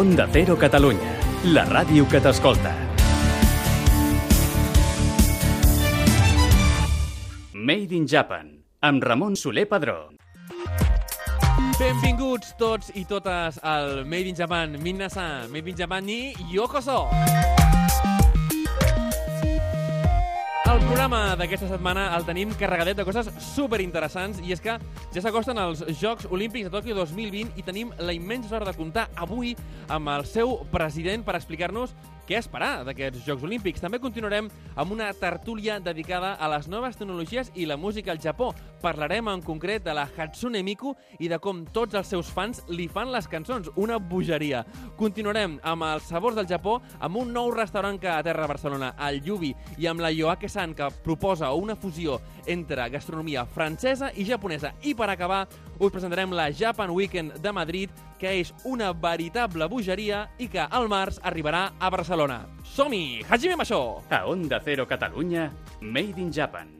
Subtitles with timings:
[0.00, 1.10] Onda Cero Catalunya,
[1.52, 2.70] la ràdio que t'escolta.
[7.52, 8.48] Made in Japan,
[8.80, 9.98] amb Ramon Soler Padró.
[11.76, 14.80] Benvinguts tots i totes al Made in Japan.
[14.80, 17.59] Minna-san, Made in Japan ni yokoso!
[20.70, 24.76] El programa d'aquesta setmana el tenim carregadet de coses super interessants i és que
[25.10, 29.08] ja s'acosten els Jocs Olímpics de Tòquio 2020 i tenim la immensa sort de comptar
[29.18, 29.56] avui
[29.90, 31.96] amb el seu president per explicar-nos
[32.30, 33.82] què esperar d'aquests Jocs Olímpics.
[33.82, 34.46] També continuarem
[34.78, 38.52] amb una tertúlia dedicada a les noves tecnologies i la música al Japó.
[38.80, 42.86] Parlarem en concret de la Hatsune Miku i de com tots els seus fans li
[42.86, 43.72] fan les cançons.
[43.74, 44.62] Una bogeria.
[44.96, 49.18] Continuarem amb els sabors del Japó, amb un nou restaurant que aterra a Barcelona, el
[49.26, 49.50] Yubi,
[49.82, 54.76] i amb la Yoake-san, que proposa una fusió entre gastronomia francesa i japonesa.
[54.86, 55.46] I per acabar,
[55.80, 60.88] us presentarem la Japan Weekend de Madrid, que és una veritable bogeria i que al
[60.92, 62.42] març arribarà a Barcelona.
[62.62, 63.24] Som-hi!
[63.28, 64.02] Hajime Masho!
[64.10, 66.76] A Onda Cero Catalunya, Made in Japan.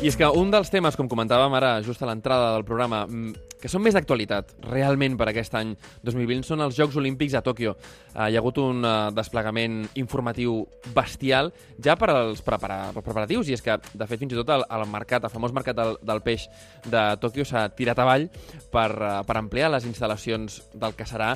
[0.00, 3.50] I és que un dels temes, com comentàvem ara just a l'entrada del programa, mm,
[3.60, 5.74] que són més d'actualitat realment per aquest any
[6.08, 7.74] 2020 són els Jocs Olímpics a Tòquio.
[8.14, 10.62] Uh, hi ha hagut un uh, desplegament informatiu
[10.96, 14.64] bestial ja per als prepara preparatius i és que, de fet, fins i tot el,
[14.64, 16.48] el mercat, el famós mercat del, del peix
[16.86, 18.24] de Tòquio s'ha tirat avall
[18.72, 21.34] per, uh, per ampliar les instal·lacions del que serà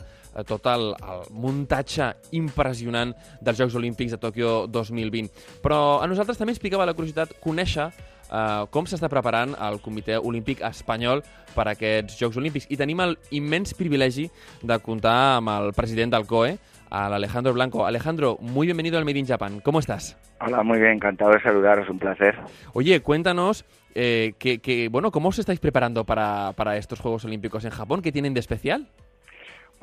[0.49, 3.13] tot el, el muntatge impressionant
[3.45, 5.29] dels Jocs Olímpics de Tòquio 2020.
[5.63, 7.93] Però a nosaltres també ens picava la curiositat conèixer
[8.35, 11.23] uh, com s'està preparant el Comitè Olímpic Espanyol
[11.55, 12.67] per a aquests Jocs Olímpics.
[12.69, 14.27] I tenim el immens privilegi
[14.63, 16.57] de comptar amb el president del COE,
[16.91, 17.87] al Alejandro Blanco.
[17.87, 19.61] Alejandro, muy bienvenido al Made in Japan.
[19.61, 20.17] ¿Cómo estás?
[20.41, 22.37] Hola, muy bien, encantado de saludaros, un placer.
[22.73, 27.65] Oye, cuéntanos eh, que, que, bueno, cómo os estáis preparando para, para estos Juegos Olímpicos
[27.65, 28.03] en Japón.
[28.03, 28.89] ¿Qué tienen de especial?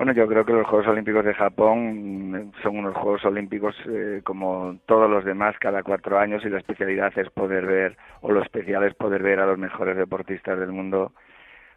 [0.01, 4.79] Bueno, yo creo que los Juegos Olímpicos de Japón son unos Juegos Olímpicos eh, como
[4.87, 8.83] todos los demás cada cuatro años y la especialidad es poder ver, o lo especial
[8.83, 11.13] es poder ver a los mejores deportistas del mundo,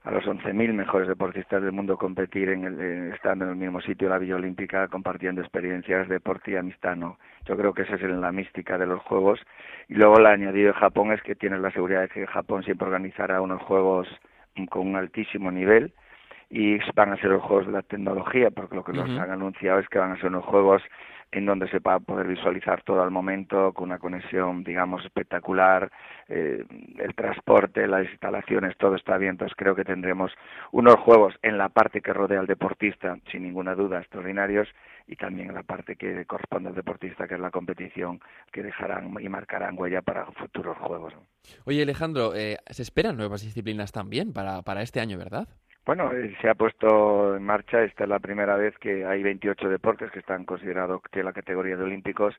[0.05, 3.83] a los 11.000 mejores deportistas del mundo competir en el, eh, estando en el mismo
[3.83, 6.97] sitio, la Villa Olímpica, compartiendo experiencias, deporte y amistad.
[6.97, 7.19] ¿no?
[7.45, 9.39] Yo creo que esa es la mística de los Juegos.
[9.87, 12.87] Y luego el añadido de Japón es que tienes la seguridad de que Japón siempre
[12.87, 14.09] organizará unos Juegos
[14.71, 15.93] con un altísimo nivel
[16.50, 19.81] y van a ser los juegos de la tecnología, porque lo que nos han anunciado
[19.81, 20.82] es que van a ser unos juegos
[21.34, 25.91] en donde se va a poder visualizar todo al momento, con una conexión, digamos, espectacular,
[26.28, 26.65] eh,
[26.99, 30.32] el transporte, las instalaciones, todo está bien, entonces creo que tendremos
[30.71, 34.69] unos juegos en la parte que rodea al deportista, sin ninguna duda, extraordinarios,
[35.09, 38.21] y también en la parte que corresponde al deportista, que es la competición,
[38.53, 41.15] que dejarán y marcarán huella para futuros juegos.
[41.65, 45.49] Oye, Alejandro, eh, se esperan nuevas disciplinas también para, para este año, ¿verdad?
[45.87, 49.69] Bueno, eh, se ha puesto en marcha, esta es la primera vez que hay 28
[49.69, 52.34] deportes que están considerados de la categoría de olímpicos,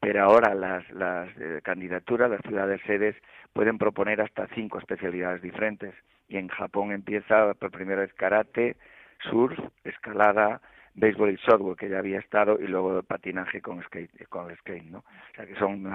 [0.00, 3.16] pero ahora las, las eh, candidaturas, las ciudades sedes,
[3.54, 5.94] pueden proponer hasta cinco especialidades diferentes.
[6.28, 8.76] Y en Japón empieza por primera vez karate,
[9.30, 10.60] surf, escalada,
[10.94, 14.98] béisbol y softball, que ya había estado, y luego patinaje con skate, con skate, ¿no?
[14.98, 15.88] O sea que son,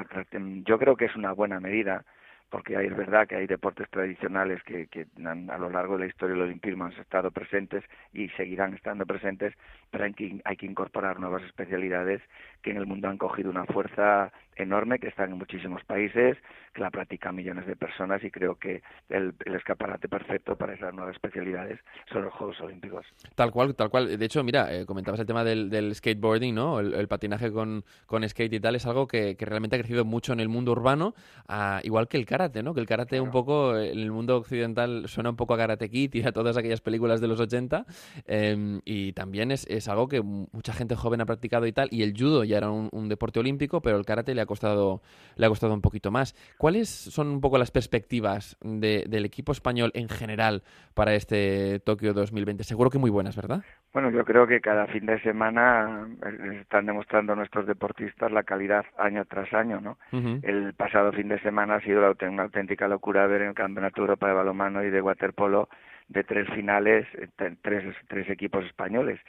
[0.66, 2.04] yo creo que es una buena medida
[2.50, 6.36] porque es verdad que hay deportes tradicionales que, que a lo largo de la historia
[6.36, 7.84] del olimpismo han estado presentes
[8.14, 9.54] y seguirán estando presentes,
[9.92, 12.22] pero hay que, hay que incorporar nuevas especialidades
[12.62, 16.38] que en el mundo han cogido una fuerza enorme, que están en muchísimos países,
[16.74, 20.94] que la practican millones de personas y creo que el, el escaparate perfecto para esas
[20.94, 21.80] nuevas especialidades
[22.12, 23.06] son los Juegos Olímpicos.
[23.36, 24.18] Tal cual, tal cual.
[24.18, 26.80] De hecho, mira, eh, comentabas el tema del, del skateboarding, ¿no?
[26.80, 30.06] El, el patinaje con, con skate y tal, es algo que, que realmente ha crecido
[30.06, 31.14] mucho en el mundo urbano,
[31.48, 32.74] ah, igual que el karate, ¿no?
[32.74, 35.90] Que el karate un poco, eh, en el mundo occidental suena un poco a Karate
[35.90, 37.86] Kid y a todas aquellas películas de los 80,
[38.28, 42.04] eh, y también es, es algo que mucha gente joven ha practicado y tal, y
[42.04, 45.02] el judo ya era un, un deporte olímpico, pero el karate le ha costado,
[45.36, 46.36] le ha costado un poquito más.
[46.58, 50.64] ¿Cuáles son un poco las perspectivas de- del equipo español en general
[50.94, 52.64] para este Tokio 2020?
[52.64, 53.64] Seguro que muy buenas, ¿verdad?
[53.94, 58.86] Bueno, yo creo que cada fin de semana eh, están demostrando nuestros deportistas la calidad
[58.98, 59.98] año tras año, ¿no?
[60.44, 62.00] El pasado fin de semana ha sido
[62.30, 65.70] una auténtica locura ver en el Campeonato de Europa de balonmano y de waterpolo
[66.08, 67.28] de tres finales, eh,
[67.62, 69.20] tres, tres equipos españoles.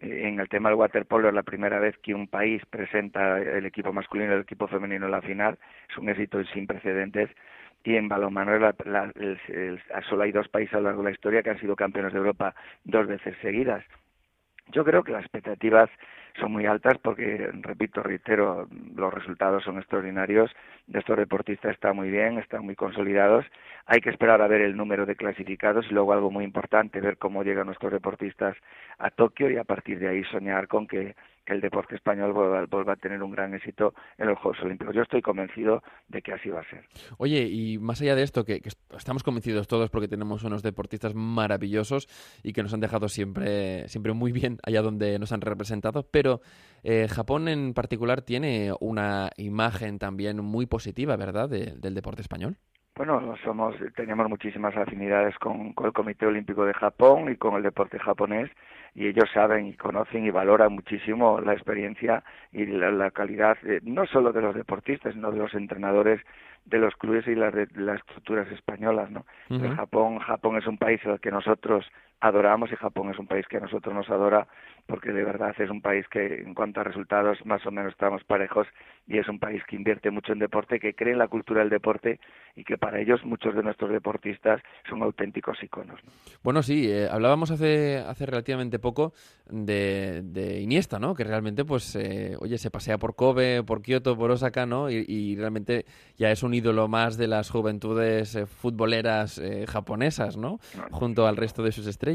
[0.00, 3.92] En el tema del waterpolo es la primera vez que un país presenta el equipo
[3.92, 5.58] masculino y el equipo femenino en la final.
[5.90, 7.30] Es un éxito sin precedentes.
[7.84, 11.42] Y en balonmano la- el- solo hay dos países a lo largo de la historia
[11.42, 12.54] que han sido campeones de Europa
[12.84, 13.84] dos veces seguidas.
[14.68, 15.88] Yo creo que las expectativas
[16.38, 20.50] son muy altas porque, repito, reitero, los resultados son extraordinarios.
[20.86, 23.44] De estos deportistas están muy bien, están muy consolidados.
[23.86, 27.18] Hay que esperar a ver el número de clasificados y luego algo muy importante, ver
[27.18, 28.56] cómo llegan nuestros deportistas
[28.98, 31.14] a Tokio y a partir de ahí soñar con que
[31.52, 34.94] el deporte español vuelva, a tener un gran éxito en los Juegos Olímpicos.
[34.94, 36.84] Yo estoy convencido de que así va a ser.
[37.18, 38.60] Oye, y más allá de esto, que,
[38.96, 42.08] estamos convencidos todos porque tenemos unos deportistas maravillosos
[42.42, 46.40] y que nos han dejado siempre, siempre muy bien allá donde nos han representado, pero
[46.82, 52.56] eh, Japón en particular tiene una imagen también muy positiva, ¿verdad?, del deporte español.
[52.98, 57.96] Bueno, somos, tenemos muchísimas afinidades con, el Comité Olímpico de Japón y con el deporte
[57.96, 58.50] japonés
[58.92, 64.32] y ellos saben y conocen y valoran muchísimo la experiencia y la, calidad no solo
[64.32, 66.20] de los deportistas, sino de los entrenadores
[66.64, 69.24] de los clubes y las, de, las estructuras españolas, ¿no?
[69.76, 71.86] Japón, Japón es un país al que nosotros
[72.20, 74.46] adoramos y Japón es un país que a nosotros nos adora
[74.86, 78.24] porque de verdad es un país que en cuanto a resultados más o menos estamos
[78.24, 78.66] parejos
[79.06, 81.68] y es un país que invierte mucho en deporte, que cree en la cultura del
[81.68, 82.20] deporte
[82.56, 86.00] y que para ellos muchos de nuestros deportistas son auténticos iconos.
[86.42, 89.12] Bueno, sí, eh, hablábamos hace, hace relativamente poco
[89.48, 91.14] de, de Iniesta, ¿no?
[91.14, 94.90] Que realmente, pues, eh, oye, se pasea por Kobe, por Kioto, por Osaka, ¿no?
[94.90, 95.84] Y, realmente
[96.16, 100.58] ya es un ídolo más de las juventudes eh, futboleras japonesas, ¿no?
[100.90, 102.07] Junto al resto de sus estrellas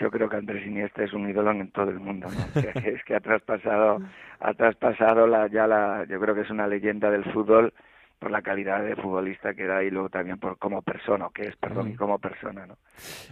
[0.00, 2.60] yo creo que Andrés Iniesta es un ídolo en todo el mundo, ¿no?
[2.84, 3.98] es que ha traspasado,
[4.40, 7.72] ha traspasado la, ya la, yo creo que es una leyenda del fútbol
[8.18, 11.56] por la calidad de futbolista que da y luego también por como persona, que es,
[11.56, 12.76] perdón, y como persona, ¿no?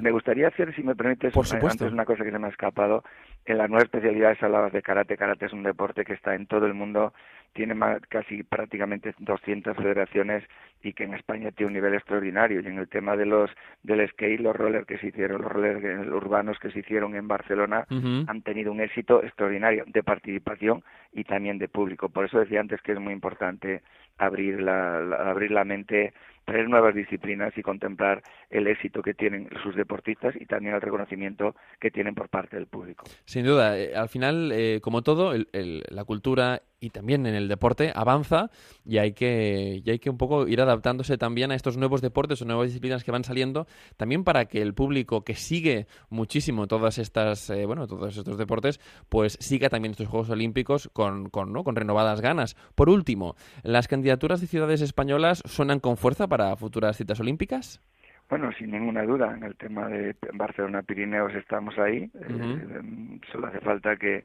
[0.01, 1.85] Me gustaría hacer, si me permites, por supuesto.
[1.85, 3.05] antes una cosa que se me ha escapado.
[3.45, 5.19] En las nuevas especialidades hablabas de karate.
[5.19, 7.13] Karate es un deporte que está en todo el mundo,
[7.53, 10.45] tiene más, casi prácticamente 200 federaciones
[10.83, 12.61] y que en España tiene un nivel extraordinario.
[12.61, 13.51] Y en el tema de los
[13.83, 17.87] del skate, los rollers que se hicieron, los rollers urbanos que se hicieron en Barcelona,
[17.91, 22.09] han tenido un éxito extraordinario de participación y también de público.
[22.09, 23.83] Por eso decía antes que es muy importante
[24.19, 24.99] abrir la,
[25.31, 26.13] abrir la mente
[26.49, 31.55] traer nuevas disciplinas y contemplar el éxito que tienen sus deportistas y también el reconocimiento
[31.79, 33.05] que tienen por parte del público.
[33.27, 37.93] Sin duda, eh, al final, eh, como todo, la cultura y también en el deporte
[37.95, 38.51] avanza
[38.85, 42.41] y hay que y hay que un poco ir adaptándose también a estos nuevos deportes
[42.41, 43.67] o nuevas disciplinas que van saliendo
[43.97, 48.81] también para que el público que sigue muchísimo todas estas eh, bueno todos estos deportes
[49.09, 51.65] pues siga también estos Juegos Olímpicos con con, ¿no?
[51.65, 56.97] con renovadas ganas por último las candidaturas de ciudades españolas suenan con fuerza para futuras
[56.97, 57.81] citas olímpicas
[58.29, 62.11] bueno, sin ninguna duda, en el tema de Barcelona Pirineos estamos ahí.
[62.15, 64.25] Eh, solo hace falta que,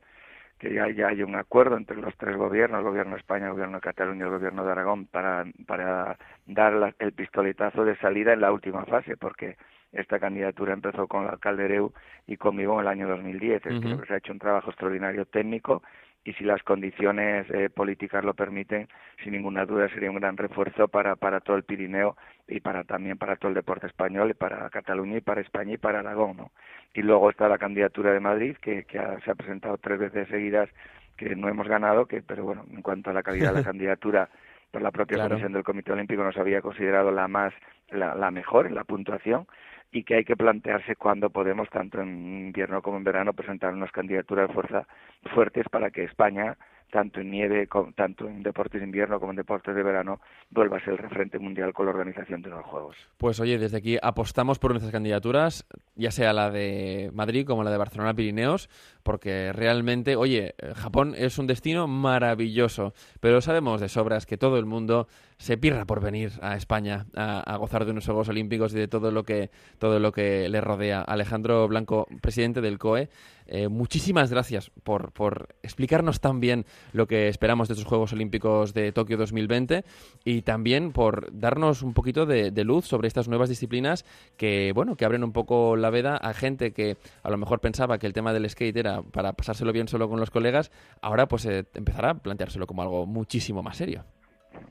[0.59, 3.53] que ya, ya hay un acuerdo entre los tres gobiernos, el gobierno de España, el
[3.53, 8.33] gobierno de Cataluña y el gobierno de Aragón, para, para dar el pistoletazo de salida
[8.33, 9.55] en la última fase, porque
[9.93, 11.93] esta candidatura empezó con el alcalde Ereu
[12.27, 13.65] y conmigo en el año 2010.
[13.65, 15.81] Es que se ha hecho un trabajo extraordinario técnico
[16.25, 18.87] y si las condiciones eh, políticas lo permiten,
[19.23, 22.15] sin ninguna duda sería un gran refuerzo para, para todo el Pirineo
[22.47, 25.77] y para también para todo el deporte español y para Cataluña y para España y
[25.77, 26.37] para Aragón.
[26.37, 26.51] ¿no?
[26.93, 30.69] Y luego está la candidatura de Madrid, que, que se ha presentado tres veces seguidas,
[31.17, 34.29] que no hemos ganado, que pero bueno, en cuanto a la calidad de la candidatura,
[34.71, 37.53] por la propia Comisión del Comité Olímpico nos había considerado la más,
[37.91, 39.45] la, la mejor en la puntuación
[39.93, 43.91] y que hay que plantearse cuándo podemos, tanto en invierno como en verano, presentar unas
[43.91, 44.87] candidaturas fuerza
[45.33, 46.57] fuertes para que España
[46.93, 50.21] tanto en nieve, tanto en deportes de invierno como en deportes de verano,
[50.51, 52.95] vuelva a ser el referente mundial con la organización de los Juegos.
[53.17, 57.71] Pues oye, desde aquí apostamos por nuestras candidaturas, ya sea la de Madrid como la
[57.71, 58.69] de Barcelona Pirineos,
[59.01, 64.67] porque realmente, oye, Japón es un destino maravilloso, pero sabemos de sobras que todo el
[64.67, 65.07] mundo
[65.37, 69.11] se pirra por venir a España a, gozar de unos Juegos Olímpicos y de todo
[69.11, 71.01] lo que todo lo que le rodea.
[71.01, 73.09] Alejandro Blanco, presidente del COE,
[73.55, 78.73] eh, muchísimas gracias por, por, explicarnos tan bien lo que esperamos de estos Juegos Olímpicos
[78.73, 79.85] de Tokio 2020
[80.25, 84.05] y también por darnos un poquito de, luz sobre estas nuevas disciplinas
[84.37, 87.99] que, bueno, que abren un poco la veda a gente que a lo mejor pensaba
[87.99, 91.45] que el tema del skate era para pasárselo bien solo con los colegas, ahora pues
[91.45, 94.03] eh, empezará a planteárselo como algo muchísimo más serio.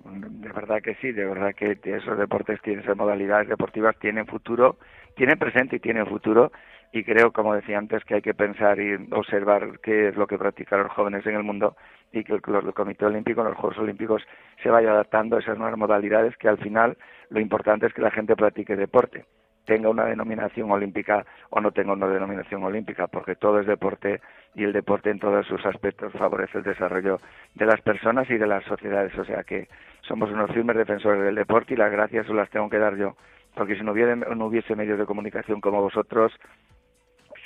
[0.05, 4.77] De verdad que sí, de verdad que esos deportes, esas modalidades deportivas tienen futuro,
[5.17, 6.53] tienen presente y tienen futuro.
[6.93, 10.37] Y creo, como decía antes, que hay que pensar y observar qué es lo que
[10.37, 11.75] practican los jóvenes en el mundo
[12.13, 14.23] y que el, el Comité Olímpico, los Juegos Olímpicos,
[14.63, 16.99] se vaya adaptando a esas nuevas modalidades que al final
[17.31, 19.25] lo importante es que la gente practique deporte
[19.65, 24.21] tenga una denominación olímpica o no tenga una denominación olímpica, porque todo es deporte
[24.55, 27.21] y el deporte en todos sus aspectos favorece el desarrollo
[27.55, 29.17] de las personas y de las sociedades.
[29.19, 29.69] O sea que
[30.03, 33.17] somos unos firmes defensores del deporte y las gracias las tengo que dar yo,
[33.55, 36.33] porque si no hubiese, no hubiese medios de comunicación como vosotros,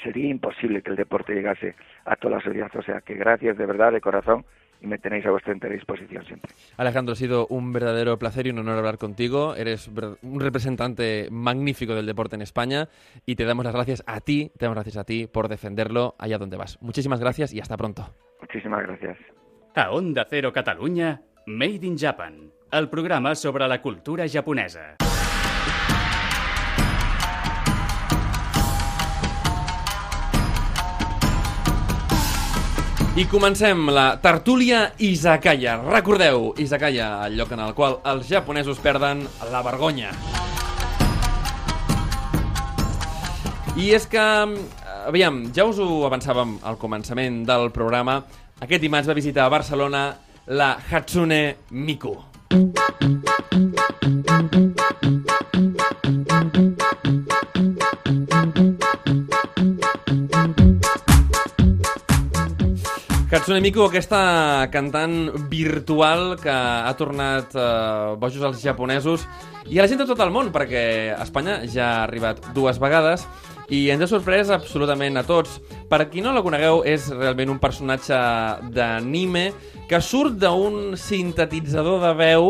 [0.03, 2.71] sería imposible que el deporte llegase a toda la sociedad.
[2.75, 4.45] O sea que gracias de verdad, de corazón,
[4.81, 6.51] y me tenéis a vuestra entera disposición siempre.
[6.77, 9.55] Alejandro, ha sido un verdadero placer y un honor hablar contigo.
[9.55, 12.89] Eres un representante magnífico del deporte en España
[13.25, 16.39] y te damos las gracias a ti, te damos gracias a ti por defenderlo allá
[16.39, 16.81] donde vas.
[16.81, 18.09] Muchísimas gracias y hasta pronto.
[18.41, 19.19] Muchísimas gracias.
[19.75, 24.97] A Onda Cero Catalunya, Made in Japan, el programa sobre la cultura japonesa.
[33.17, 35.79] I comencem la tertúlia Izakaya.
[35.81, 40.11] Recordeu, Izakaya, el lloc en el qual els japonesos perden la vergonya.
[43.73, 44.21] I és que,
[45.09, 48.19] aviam, ja us ho avançàvem al començament del programa,
[48.61, 50.11] aquest dimarts va visitar a Barcelona
[50.53, 52.19] la Hatsune Miku.
[63.27, 69.25] Hatsune Miku, aquesta cantant virtual que ha tornat eh, bojos als japonesos.
[69.67, 72.79] I a la gent de tot el món, perquè a Espanya ja ha arribat dues
[72.79, 73.27] vegades
[73.69, 75.59] i ens ha sorprès absolutament a tots.
[75.91, 78.19] Per qui no la conegueu, és realment un personatge
[78.75, 79.49] d'anime
[79.87, 82.49] que surt d'un sintetitzador de veu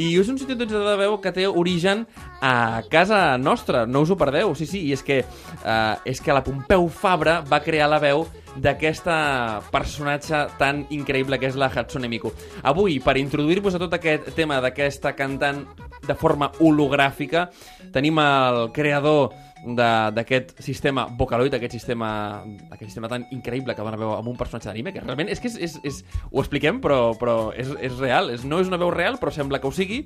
[0.00, 2.04] i és un sintetitzador de veu que té origen
[2.42, 6.34] a casa nostra, no us ho perdeu, sí, sí, i és que, eh, és que
[6.34, 12.08] la Pompeu Fabra va crear la veu d'aquesta personatge tan increïble que és la Hatsune
[12.10, 12.32] Miku.
[12.62, 15.64] Avui, per introduir-vos a tot aquest tema d'aquesta cantant
[16.04, 17.48] de forma hologràfica,
[17.94, 19.32] tenim el creador
[19.64, 22.08] d'aquest sistema Vocaloid, aquest sistema,
[22.70, 25.40] aquest sistema tan increïble que van a veure amb un personatge d'anime, que realment és
[25.40, 28.80] que és, és, és, ho expliquem, però, però és, és real, és, no és una
[28.80, 30.02] veu real, però sembla que ho sigui.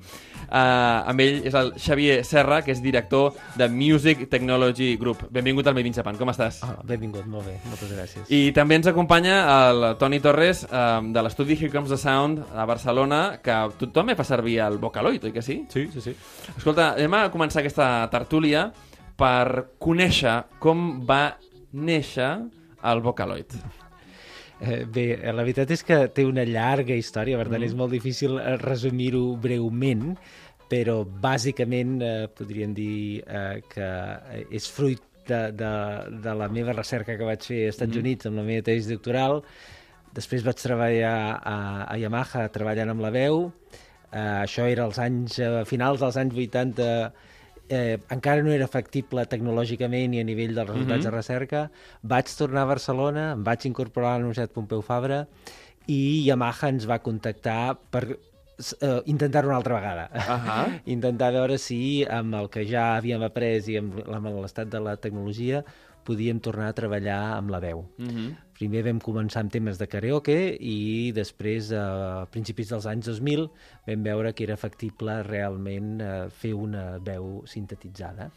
[0.49, 5.27] Uh, amb ell és el Xavier Serra, que és director de Music Technology Group.
[5.35, 6.63] Benvingut al Made in Japan, com estàs?
[6.67, 8.31] Ah, benvingut, molt bé, moltes gràcies.
[8.31, 12.67] I també ens acompanya el Toni Torres, uh, de l'estudi Here Comes the Sound a
[12.69, 15.61] Barcelona, que tothom fa servir el Vocaloid, oi que sí?
[15.69, 16.15] Sí, sí, sí.
[16.57, 18.69] Escolta, anem a començar aquesta tertúlia
[19.19, 21.23] per conèixer com va
[21.75, 22.31] néixer
[22.89, 23.57] el Vocaloid.
[24.59, 27.69] Eh, bé, la veritat és que té una llarga història, per tant mm.
[27.69, 30.13] és molt difícil eh, resumir-ho breument,
[30.69, 33.91] però bàsicament eh, podríem dir eh, que
[34.55, 35.73] és fruit de, de,
[36.25, 38.03] de la meva recerca que vaig fer als Estats mm.
[38.03, 39.43] Units amb la meva tesi doctoral.
[40.17, 43.49] Després vaig treballar a, a Yamaha treballant amb la veu.
[44.11, 47.28] Eh, això era als anys, a finals dels anys 80
[47.69, 51.11] eh, encara no era factible tecnològicament i a nivell dels resultats mm -hmm.
[51.11, 51.71] de recerca.
[52.03, 55.27] Vaig tornar a Barcelona, em vaig incorporar a la Universitat Pompeu Fabra
[55.87, 60.11] i Yamaha ens va contactar per uh, intentar-ho una altra vegada.
[60.13, 60.81] Uh -huh.
[60.87, 63.95] intentar veure si amb el que ja havíem après i amb
[64.43, 65.65] l'estat de la tecnologia
[66.05, 67.79] podíem tornar a treballar amb la veu.
[67.99, 68.37] Uh -huh.
[68.59, 73.45] Primer vam començar amb temes de karaoke i després, a principis dels anys 2000,
[73.87, 78.33] vam veure que era factible realment eh, fer una veu sintetitzada.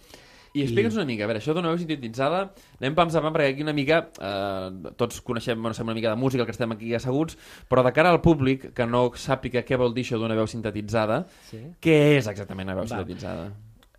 [0.52, 2.44] I explica'ns una mica, a veure, això d'una veu sintetitzada,
[2.82, 6.44] anem pams avant perquè aquí una mica, eh, tots coneixem, bueno, una mica de música,
[6.44, 7.40] el que estem aquí asseguts,
[7.72, 11.24] però de cara al públic que no sàpiga què vol dir això d'una veu sintetitzada,
[11.50, 11.64] sí.
[11.82, 12.94] què és exactament una veu Va.
[12.94, 13.50] sintetitzada?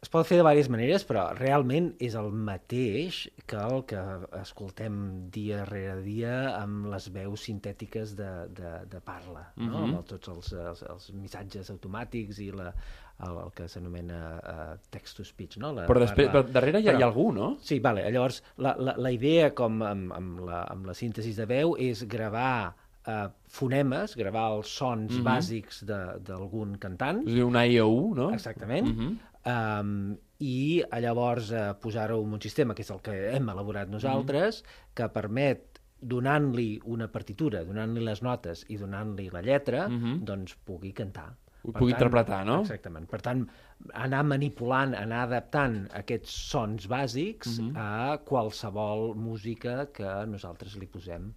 [0.02, 4.00] Es pot fer de diverses maneres, però realment és el mateix que el que
[4.40, 4.96] escoltem
[5.30, 9.68] dia rere dia amb les veus sintètiques de, de, de parla, no?
[9.68, 9.84] Uh -huh.
[10.00, 12.72] amb tots els, els, els missatges automàtics i la,
[13.22, 15.58] el, el que s'anomena uh, text-to-speech.
[15.58, 15.72] No?
[15.72, 17.56] La, però, després, però darrere ja però, hi ha algú, no?
[17.62, 18.10] Sí, vale.
[18.10, 22.02] llavors la, la, la idea com amb, amb, la, amb la síntesi de veu és
[22.08, 22.74] gravar
[23.06, 25.20] uh, fonemes, gravar els sons mhm.
[25.20, 25.24] -huh.
[25.24, 27.22] bàsics d'algun cantant.
[27.28, 28.32] És un A i U, no?
[28.32, 28.88] Exactament.
[28.88, 29.18] Uh mhm.
[29.46, 34.62] Um, i llavors uh, posar-ho en un sistema, que és el que hem elaborat nosaltres,
[34.62, 34.94] mm.
[34.98, 40.24] que permet donant-li una partitura, donant-li les notes i donant-li la lletra, mm -hmm.
[40.26, 41.30] doncs pugui cantar.
[41.62, 42.60] Ho pugui tant, interpretar, no?
[42.60, 43.06] Exactament.
[43.08, 43.44] Per tant,
[43.94, 47.76] anar manipulant, anar adaptant aquests sons bàsics mm -hmm.
[47.76, 51.32] a qualsevol música que nosaltres li posem.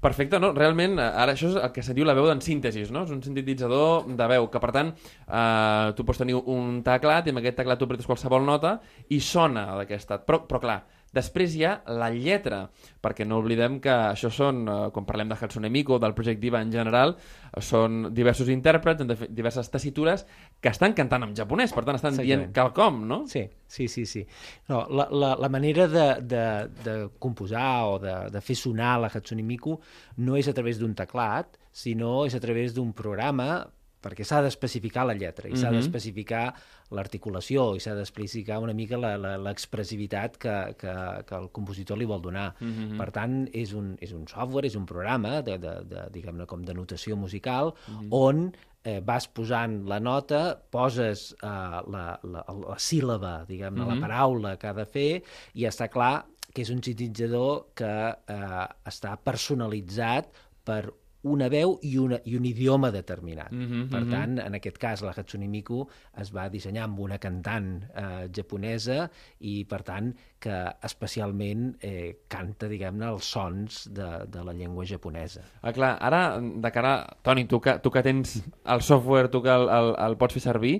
[0.00, 0.54] Perfecte, no?
[0.56, 3.02] Realment, eh, ara això és el que se diu la veu d'en síntesis, no?
[3.04, 7.34] És un sintetitzador de veu, que per tant eh, tu pots tenir un teclat i
[7.34, 8.78] amb aquest teclat tu apretes qualsevol nota
[9.12, 10.22] i sona d'aquesta.
[10.24, 10.78] Però, però clar,
[11.16, 12.60] Després hi ha la lletra,
[13.02, 16.60] perquè no oblidem que això són, eh, quan parlem de Hatsune Miku, del projecte Diva
[16.62, 17.16] en general,
[17.58, 20.26] són diversos intèrprets en diverses tessitures
[20.60, 23.24] que estan cantant en japonès, per tant estan dient quelcom, no?
[23.26, 24.06] Sí, sí, sí.
[24.06, 24.24] sí.
[24.68, 26.44] No, la, la, la manera de, de,
[26.84, 29.80] de composar o de, de fer sonar la Hatsune Miku
[30.22, 33.64] no és a través d'un teclat, sinó és a través d'un programa
[34.02, 35.58] perquè s'ha d'especificar la lletra i Mhm.
[35.60, 36.54] s'ha d'especificar
[36.90, 40.94] l'articulació i s'ha d'especificar una mica l'expressivitat que, que,
[41.26, 42.54] que el compositor li vol donar.
[42.60, 42.96] Mhm.
[42.98, 46.62] Per tant, és un, és un software, és un programa de, de, de, diguem-ne com
[46.64, 48.08] de notació musical Mhm.
[48.10, 48.52] on
[48.82, 53.88] eh, vas posant la nota, poses eh, la, la, la síl·laba, diguem-ne, Mhm.
[53.94, 55.22] la paraula que ha de fer
[55.54, 60.32] i està clar que és un sintetitzador que eh, està personalitzat
[60.64, 60.92] per
[61.28, 63.52] una veu i, una, i un idioma determinat.
[63.52, 64.10] Mhm, per mhm.
[64.10, 65.82] tant, en aquest cas, la Hatsune Miku
[66.20, 69.04] es va dissenyar amb una cantant eh, japonesa
[69.40, 70.56] i, per tant, que
[70.88, 75.44] especialment eh, canta, diguem-ne, els sons de, de la llengua japonesa.
[75.60, 76.94] Ah, clar, ara, de cara...
[77.22, 80.46] Toni, tu que, tu que tens el software, tu que el, el, el pots fer
[80.46, 80.78] servir,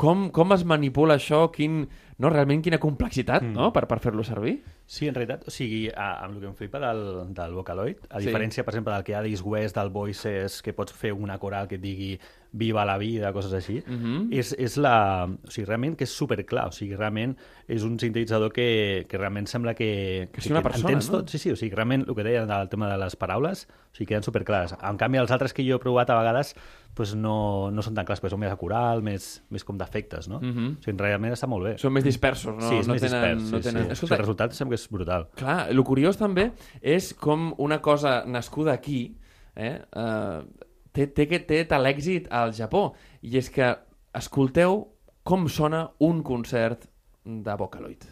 [0.00, 1.50] com, com es manipula això?
[1.52, 1.82] Quin,
[2.20, 3.52] no, realment quina complexitat, Mm.
[3.56, 4.62] no?, per, per fer-lo servir.
[4.90, 7.02] Sí, en realitat, o sigui, a, amb el que em flipa del,
[7.36, 8.26] del Vocaloid, a Sí.
[8.26, 11.36] diferència, per exemple, del que hi ha d'East West, del Voices, que pots fer una
[11.38, 12.18] coral que et digui
[12.52, 14.32] viva la vida, coses així, Mhm.
[14.32, 15.28] és, és la...
[15.46, 17.36] O sigui, realment que és superclar, o sigui, realment
[17.68, 20.28] és un sintetitzador que, que realment sembla que...
[20.32, 21.00] Que sigui una persona, no?
[21.20, 21.28] Tot.
[21.30, 24.06] Sí, sí, o sigui, realment el que deia del tema de les paraules, o sigui,
[24.08, 24.74] queden superclares.
[24.82, 26.56] En canvi, els altres que jo he provat a vegades
[26.94, 30.26] pues no, no són tan clars, perquè són més a coral, més, més com d'efectes,
[30.28, 30.40] no?
[30.42, 30.66] Mhm.
[30.80, 31.74] O sigui, realment està molt bé.
[31.78, 32.68] Són més dispersos, no?
[32.68, 33.84] sí, és no més tenen, dispers, no sí, tenen...
[33.86, 33.92] sí.
[33.92, 35.28] Escolta, el resultat sembla que és brutal.
[35.38, 36.50] Clar, el curiós també
[36.82, 39.16] és com una cosa nascuda aquí
[39.56, 42.90] eh, eh, té, té, que- té tal èxit al Japó.
[43.22, 43.70] I és que
[44.14, 44.88] escolteu
[45.22, 46.88] com sona un concert
[47.24, 48.04] de Vocaloid.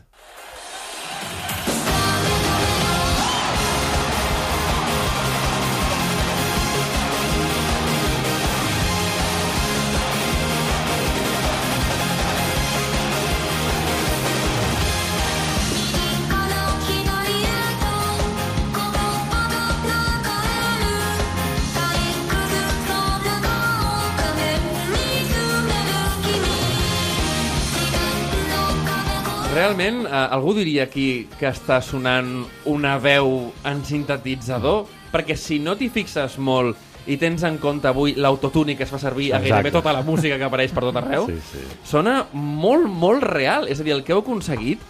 [29.68, 34.86] Realment, eh, algú diria aquí que està sonant una veu en sintetitzador?
[35.12, 38.98] Perquè si no t'hi fixes molt i tens en compte avui l'autotune que es fa
[39.00, 39.76] servir a gairebé Exacte.
[39.76, 41.66] tota la música que apareix per tot arreu, Sí, sí.
[41.84, 43.68] sona molt, molt real.
[43.68, 44.80] És a dir, el que heu aconseguit,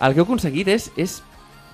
[0.00, 1.18] el que heu aconseguit és, és,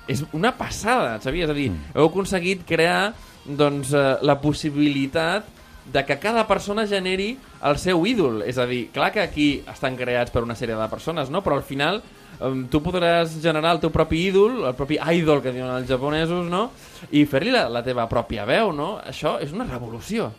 [0.09, 1.44] és una passada, sabies?
[1.46, 3.14] És a dir, heu aconseguit crear
[3.46, 5.46] doncs, eh, la possibilitat
[5.92, 8.42] de que cada persona generi el seu ídol.
[8.42, 11.40] És a dir, clar que aquí estan creats per una sèrie de persones, no?
[11.42, 12.02] però al final
[12.40, 16.48] eh, tu podràs generar el teu propi ídol, el propi idol que diuen els japonesos,
[16.50, 16.68] no?
[17.10, 18.72] i fer-li la, la teva pròpia veu.
[18.76, 18.96] No?
[19.06, 20.32] Això és una revolució.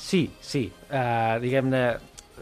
[0.00, 0.64] Sí, sí.
[0.88, 1.82] Uh, diguem-ne,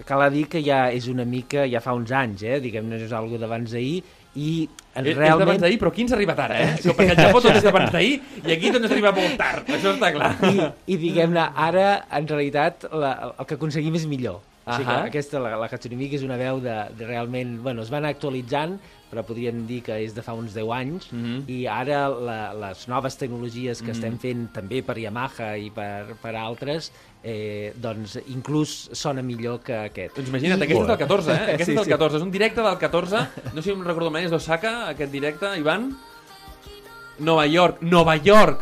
[0.06, 2.60] cal dir que ja és una mica, ja fa uns anys, eh?
[2.62, 3.98] diguem-ne, és algo d'abans d'ahir,
[4.38, 5.42] i És, és realment...
[5.42, 6.70] d'abans d'ahir, però qui ens ha arribat ara, eh?
[6.82, 6.92] Sí.
[6.94, 8.14] Perquè al Japó tot és d'abans d'ahir
[8.44, 10.30] i aquí tot ens arriba molt tard, això està clar.
[10.50, 11.88] I, i diguem-ne, ara,
[12.18, 14.40] en realitat, la, el que aconseguim és millor.
[14.68, 17.56] O sigui que aquesta, la, la Hatsune Miku és una veu de, de realment...
[17.62, 18.78] Bueno, es van actualitzant,
[19.08, 21.44] però podríem dir que és de fa uns 10 anys, Mhm.
[21.48, 26.34] i ara la, les noves tecnologies que estem fent també per Yamaha i per, per
[26.36, 26.90] altres,
[27.24, 30.16] eh, doncs inclús sona millor que aquest.
[30.18, 31.52] Doncs imagina't, I- aquest és del 14, eh?
[31.54, 31.94] Aquest Sí, és del sí.
[31.96, 35.10] 14, és un directe del 14, no sé si em recordo mai, és d'Osaka, aquest
[35.12, 35.88] directe, Ivan?
[37.18, 38.60] Nova York, Nova York!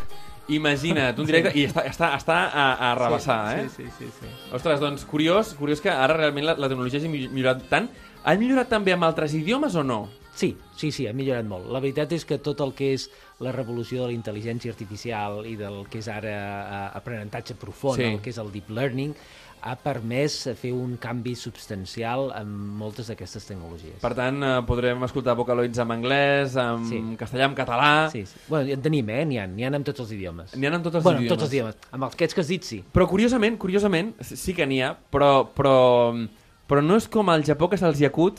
[0.48, 1.50] Imagina't, un directe...
[1.58, 3.64] I està, està, està a, a rebassar, eh?
[3.68, 4.28] Sí, sí, sí, sí.
[4.54, 7.88] Ostres, doncs curiós, curiós que ara realment la, la tecnologia hagi millorat tant.
[8.26, 10.04] Ha millorat també amb altres idiomes o no?
[10.36, 11.70] Sí, sí, sí, ha millorat molt.
[11.72, 13.08] La veritat és que tot el que és
[13.40, 18.10] la revolució de la intel·ligència artificial i del que és ara eh, aprenentatge profund, Sí.
[18.12, 19.14] el que és el deep learning,
[19.66, 23.96] ha permès fer un canvi substancial en moltes d'aquestes tecnologies.
[24.02, 27.00] Per tant, eh, podrem escoltar Vocaloids en anglès, en Sí.
[27.18, 27.88] castellà, en català...
[28.12, 28.38] Sí, sí.
[28.48, 29.24] Bueno, en tenim, eh?
[29.26, 30.54] N'hi ha, n'hi ha amb tots els idiomes.
[30.54, 31.34] N'hi ha en tots els bueno, idiomes.
[31.34, 31.76] tots els idiomes.
[31.90, 32.84] Amb aquests que has dit, sí.
[32.94, 35.76] Però curiosament, curiosament, sí que n'hi ha, però, però,
[36.68, 38.38] però no és com al Japó que se'ls hi acut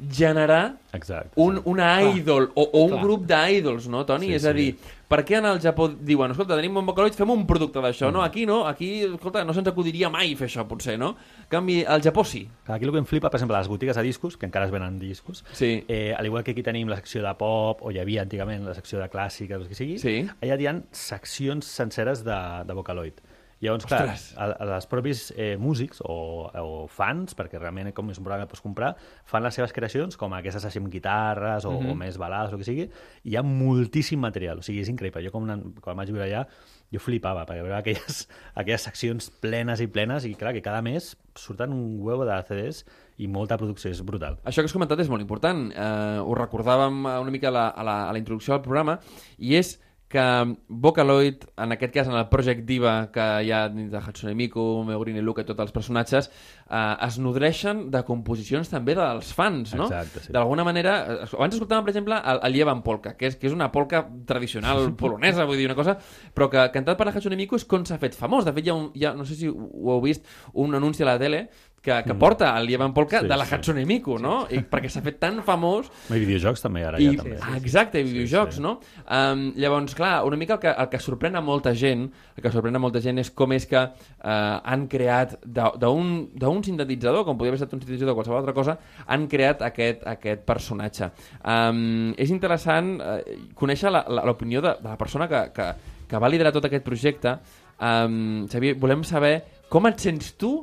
[0.00, 1.32] generar Exacte.
[1.36, 3.02] un, una idol o, o un Clar.
[3.02, 4.30] grup d'idols, no, Toni?
[4.30, 4.70] Sí, és a sí.
[5.10, 8.22] Per què en el Japó diuen, escolta, tenim un Vocaloid, fem un producte d'això, no?
[8.22, 11.16] Aquí no, aquí, escolta, no se'ns acudiria mai fer això, potser, no?
[11.42, 12.44] En canvi, al Japó sí.
[12.70, 15.00] Aquí el que em flipa, per exemple, les botigues de discos, que encara es venen
[15.02, 15.84] discos, Sí.
[15.88, 18.74] eh, al igual que aquí tenim la secció de pop, o hi havia antigament la
[18.74, 20.28] secció de clàssica, el que sigui, Sí.
[20.40, 23.14] allà hi ha seccions senceres de, de Vocaloid.
[23.60, 26.14] Llavors, clar, a, a les propis eh, músics o,
[26.48, 28.94] o fans, perquè realment com és un programa que pots comprar,
[29.28, 31.90] fan les seves creacions, com aquestes així amb guitarres o, Mhm.
[31.92, 32.86] o més balades o el que sigui,
[33.22, 35.20] i hi ha moltíssim material, o sigui, és increïble.
[35.26, 36.46] Jo com una, quan vaig viure allà,
[36.90, 38.22] jo flipava, perquè veure aquelles,
[38.54, 42.86] aquelles seccions plenes i plenes, i clar, que cada mes surten un huevo de CDs
[43.20, 44.38] i molta producció, és brutal.
[44.42, 45.68] Això que has comentat és molt important.
[45.70, 48.96] Eh, ho recordàvem una mica a la, a la, a la introducció del programa,
[49.36, 49.76] i és
[50.10, 54.32] que Vocaloid, en aquest cas en el Project Diva, que hi ha dins de Hatsune
[54.34, 56.26] Miku, Megurin i Luca i tots els personatges,
[56.66, 59.86] eh, es nodreixen de composicions també dels fans, no?
[59.86, 60.32] Exacte, sí.
[60.34, 60.96] D'alguna manera,
[61.28, 64.90] abans escoltàvem, per exemple, el, el Llevan Polka, que és, que és una polca tradicional
[65.00, 65.94] polonesa, vull dir una cosa,
[66.34, 68.42] però que cantat per la Hatsune Miku és com s'ha fet famós.
[68.48, 70.26] De fet, hi ha, un, hi ha, no sé si ho heu vist,
[70.58, 71.44] un anunci a la tele
[71.82, 73.54] que, que porta el Llevan Polka Sí, de la sí.
[73.54, 74.42] Hatsune Miku, no?
[74.52, 77.38] I, perquè s'ha fet tan famós I videojocs també, ara i, ja també.
[77.40, 78.64] ah, exacte, i videojocs, sí.
[78.64, 78.74] no?
[79.06, 82.04] Um, llavors, clar, una mica el que, el que sorprèn a molta gent,
[82.36, 87.24] el que sorprèn a molta gent és com és que uh, han creat d'un sintetitzador,
[87.24, 88.76] com podria haver estat un sintetitzador o qualsevol altra cosa,
[89.08, 91.08] han creat aquest, aquest personatge.
[91.40, 93.16] Um, és interessant uh,
[93.56, 95.70] conèixer l'opinió de, de la persona que, que,
[96.10, 97.38] que va liderar tot aquest projecte.
[97.80, 99.38] Um, Xavier, volem saber
[99.72, 100.58] com et sents tu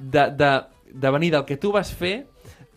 [0.00, 0.50] de, de,
[0.90, 2.14] de venir del que tu vas fer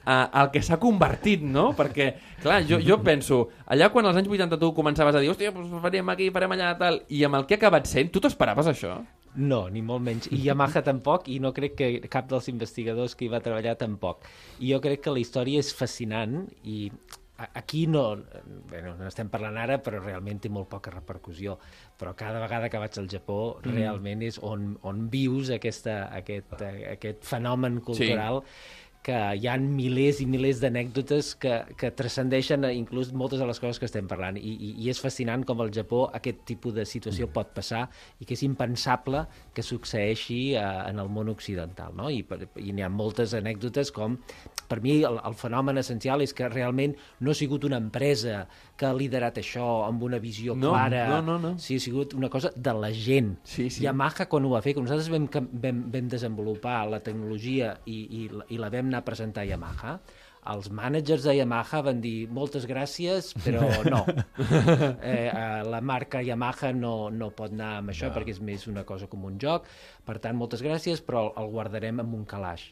[0.04, 1.72] a, al que s'ha convertit, no?
[1.78, 2.10] Perquè,
[2.44, 5.74] clar, jo, jo penso, allà quan als anys 80 tu començaves a dir hòstia, doncs
[5.84, 9.00] farem aquí, farem allà, tal, i amb el que ha acabat sent, tu t'esperaves això?
[9.34, 10.28] No, ni molt menys.
[10.30, 14.28] I Yamaha tampoc, i no crec que cap dels investigadors que hi va treballar tampoc.
[14.60, 16.92] I jo crec que la història és fascinant i
[17.38, 18.04] aquí no,
[18.70, 21.58] bueno, no estem parlant ara, però realment té molt poca repercussió.
[22.00, 23.74] Però cada vegada que vaig al Japó, mm.
[23.74, 26.54] realment és on, on vius aquesta, aquest,
[26.94, 32.70] aquest fenomen cultural sí que hi han milers i milers d'anècdotes que, que transcendeixen a
[32.72, 35.74] inclús moltes de les coses que estem parlant I, i, i és fascinant com al
[35.76, 37.90] Japó aquest tipus de situació pot passar
[38.24, 42.08] i que és impensable que succeeixi eh, en el món occidental no?
[42.10, 44.16] i, per, i n'hi ha moltes anècdotes com
[44.72, 48.46] per mi el, el fenomen essencial és que realment no ha sigut una empresa
[48.80, 51.54] que ha liderat això amb una visió No, clara no, no, no.
[51.60, 53.84] sí, ha sigut una cosa de la gent Sí, sí.
[53.84, 55.28] Yamaha quan ho va fer, quan nosaltres vam,
[55.60, 59.50] vam, vam desenvolupar la tecnologia i, i, la- i la vam anar a presentar a
[59.50, 59.98] Yamaha,
[60.54, 64.02] els mànagers de Yamaha van dir moltes gràcies, però no.
[65.02, 68.84] Eh, eh, la marca Yamaha no, no pot anar amb això perquè és més una
[68.88, 69.68] cosa com un joc.
[70.06, 72.66] Per tant, moltes gràcies, però el guardarem en un calaix.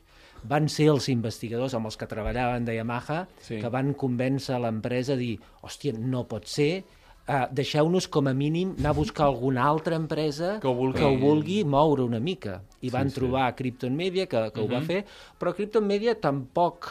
[0.52, 3.60] Van ser els investigadors amb els que treballaven de Yamaha Sí.
[3.62, 6.84] que van convèncer l'empresa a dir hòstia, no pot ser,
[7.28, 11.00] uh, deixeu-nos com a mínim anar a buscar alguna altra empresa Que ho vulgui.
[11.00, 12.62] que ho vulgui moure una mica.
[12.82, 13.20] I van sí.
[13.20, 15.04] trobar Krypton Media, que, que ho va fer,
[15.40, 16.90] però Krypton Media tampoc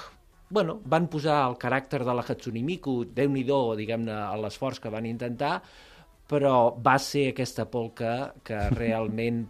[0.50, 5.06] bueno, van posar el caràcter de la Hatsune Miku, déu-n'hi-do, diguem-ne, a l'esforç que van
[5.06, 5.60] intentar,
[6.26, 9.44] però va ser aquesta polca que realment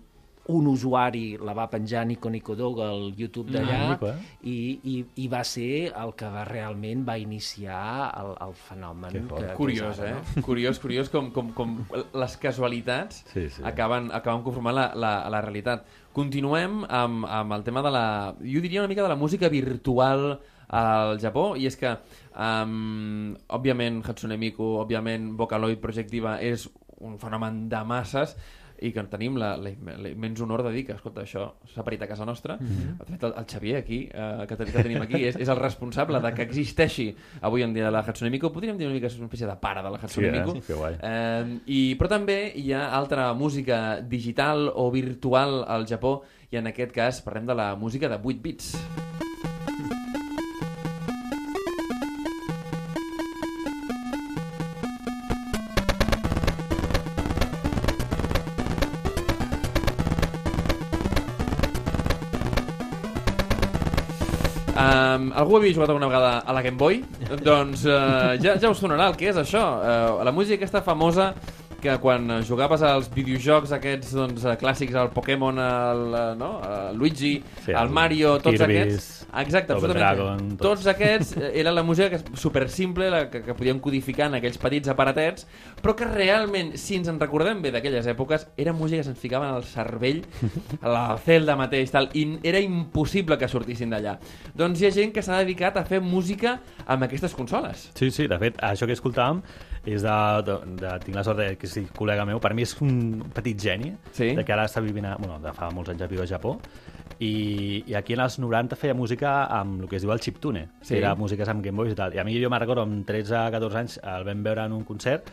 [0.50, 4.16] un usuari la va penjar Nico Nico Dog al YouTube d'allà Ah, Nico, eh?
[4.42, 7.80] i, i, i va ser el que va, realment va iniciar
[8.20, 9.10] el, el fenomen.
[9.14, 9.22] Que.
[9.46, 10.42] Que, Curiós, que ara, eh?
[10.46, 13.62] Curiós, curiós com, com, com les casualitats Sí, sí.
[13.64, 15.84] acaben, acaben conformant la, la, la realitat.
[16.12, 18.04] Continuem amb, amb el tema de la...
[18.42, 21.90] Jo diria una mica de la música virtual al Japó, i és que,
[22.38, 26.68] um, òbviament, Hatsune Miku, òbviament, Vocaloid Project Diva és
[27.00, 28.36] un fenomen de masses,
[28.80, 32.02] i que tenim la, la, la immens honor de dir que, escolta, això s'ha parit
[32.02, 32.56] a casa nostra.
[32.56, 32.98] Mm -hmm.
[32.98, 36.20] De fet, el, el Xavier aquí, eh, que, que tenim aquí, és, és el responsable
[36.20, 38.50] de que existeixi avui en dia la Hatsune Miku.
[38.52, 40.44] Podríem dir una mica que és una espècie de pare de la Hatsune Sí, eh?
[40.44, 40.60] Miku.
[40.66, 40.94] Que guai.
[41.02, 46.66] Eh, i, però també hi ha altra música digital o virtual al Japó, i en
[46.66, 49.09] aquest cas parlem de la música de 8 bits.
[65.20, 67.02] Um, algú havia jugat alguna vegada a la Game Boy?
[67.44, 69.60] doncs uh, ja, ja us sonarà el que és això.
[69.60, 71.34] Uh, la música aquesta famosa
[71.80, 76.52] que quan jugaves als videojocs aquests doncs, eh, clàssics, el Pokémon, el, eh, no?
[76.64, 79.26] el Luigi, Sí, el el Mario, tots Kirby's, aquests...
[79.40, 80.00] Exacte, absolutament.
[80.00, 80.62] Dragon, tots.
[80.62, 84.38] tots aquests eh, era la música que super simple, la que, que podíem codificar en
[84.38, 85.46] aquells petits aparatets,
[85.82, 89.50] però que realment, si ens en recordem bé d'aquelles èpoques, era música que se'ns ficava
[89.50, 90.22] en el cervell,
[90.84, 94.16] a la Zelda mateix, tal, i era impossible que sortissin d'allà.
[94.54, 97.90] Doncs hi ha gent que s'ha dedicat a fer música amb aquestes consoles.
[97.98, 99.42] Sí, sí, de fet, això que escoltàvem
[99.86, 100.14] és de,
[100.44, 103.58] de, de, tinc la sort de que sí, col·lega meu, per mi és un petit
[103.60, 104.34] geni, Sí.
[104.36, 106.58] de que ara està vivint, a, bueno, de fa molts anys ja viu a Japó,
[107.20, 110.68] i, i aquí en els 90 feia música amb el que es diu el chiptune,
[110.82, 110.96] Sí.
[110.98, 113.76] era músiques amb Game Boys i tal, i a mi jo me'n recordo amb 13-14
[113.80, 115.28] anys el vam veure en un concert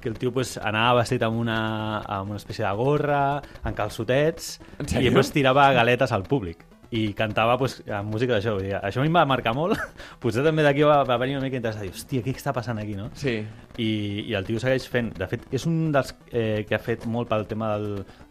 [0.00, 4.60] que el tio pues, anava vestit amb una, amb una espècie de gorra, amb calçotets,
[4.94, 8.56] i després tirava galetes al públic i cantava pues, amb música d'això.
[8.82, 9.76] Això a mi em va marcar molt.
[10.20, 11.84] Potser també d'aquí va, va venir una mica interessant.
[11.84, 13.10] Dir, hòstia, què està passant aquí, no?
[13.14, 13.44] Sí.
[13.78, 15.12] i, i el tio segueix fent...
[15.14, 17.76] De fet, és un dels eh, que ha fet molt pel tema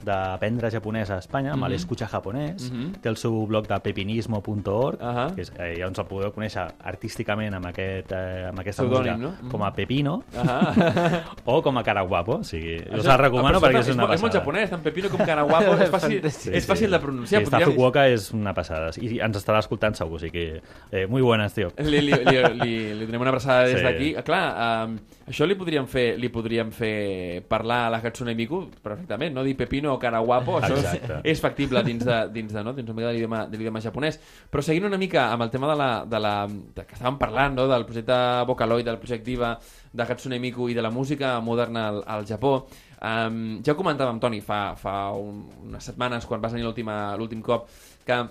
[0.04, 1.72] d'aprendre japonès a Espanya, amb Mhm.
[1.72, 3.00] l'Escucha Japonès, Mhm.
[3.02, 5.34] té el seu blog de pepinismo.org, Ahà.
[5.36, 9.22] que és, eh, ja ens el podeu conèixer artísticament amb, aquest, eh, amb aquesta Pseudònim,
[9.22, 9.50] música, no?
[9.50, 10.74] com a Pepino, Ah.
[11.46, 14.04] o com a Caraguapo, o sigui, jo Això- us la recomano perquè això és una
[14.04, 14.40] és, molt- és molt passada.
[14.44, 16.54] japonès, tant Pepino com Karaguapo, és fàcil, Fantàstic.
[16.54, 17.42] és fàcil de pronunciar.
[17.42, 18.92] Sí, podríem- Fukuoka és una passada.
[19.02, 20.62] I ens estarà escoltant segur, o sigui que...
[20.92, 21.72] Eh, muy buenas, tio.
[21.78, 23.84] Li, li, li, li, li donem una abraçada des Sí.
[23.84, 24.10] d'aquí.
[24.18, 24.44] Ah, Clar,
[24.88, 29.44] um, això li podríem fer li podríem fer parlar a la Hatsune Miku perfectament, no?
[29.44, 31.20] Dir Pepino o Karaguapo, això és, Exacte.
[31.24, 32.74] és factible dins de, dins de, no?
[32.74, 33.12] dins una
[33.48, 34.20] de l'idioma japonès.
[34.52, 37.56] Però seguint una mica amb el tema de la, de la de que estàvem parlant,
[37.56, 37.68] no?
[37.68, 38.14] del projecte
[38.48, 39.58] Vocaloid, del projecte Diva,
[39.94, 42.68] de Hatsune Miku i de la música moderna al, al Japó,
[43.02, 47.68] um, ja ho comentàvem, Toni, fa, fa un, unes setmanes, quan vas venir l'últim cop,
[48.08, 48.22] que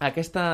[0.00, 0.46] aquesta,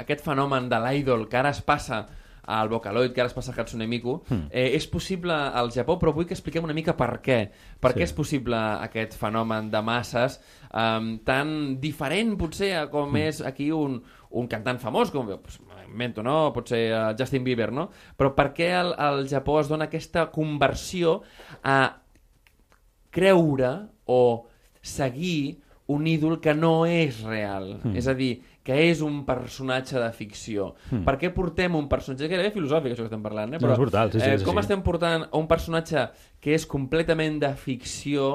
[0.00, 2.06] aquest fenomen de l'idol que ara es passa
[2.50, 4.48] al Vocaloid, que ara es passa a Hatsune Miku, Hmm.
[4.50, 7.36] eh, és possible al Japó, però vull que expliquem una mica per què.
[7.78, 7.98] Per Sí.
[8.00, 10.40] què és possible aquest fenomen de masses
[10.74, 16.22] um, tan diferent, potser, a com és aquí un, un cantant famós, com pues, invento,
[16.22, 16.52] no?
[16.52, 17.88] pot ser uh, Justin Bieber, no?
[18.16, 21.20] Però per què al, al Japó es dona aquesta conversió
[21.62, 22.00] a
[23.10, 23.70] creure
[24.06, 24.46] o
[24.82, 27.74] seguir un ídol que no és real.
[27.82, 27.96] Mm.
[27.98, 28.32] És a dir,
[28.66, 30.74] que és un personatge de ficció.
[30.90, 31.02] Mm.
[31.08, 32.26] Per què portem un personatge...
[32.26, 33.62] És gairebé filosòfic, això que estem parlant, eh?
[33.62, 34.66] No, és brutal, sí, sí, eh, sí, com sí.
[34.66, 36.08] estem portant un personatge
[36.40, 38.30] que és completament de ficció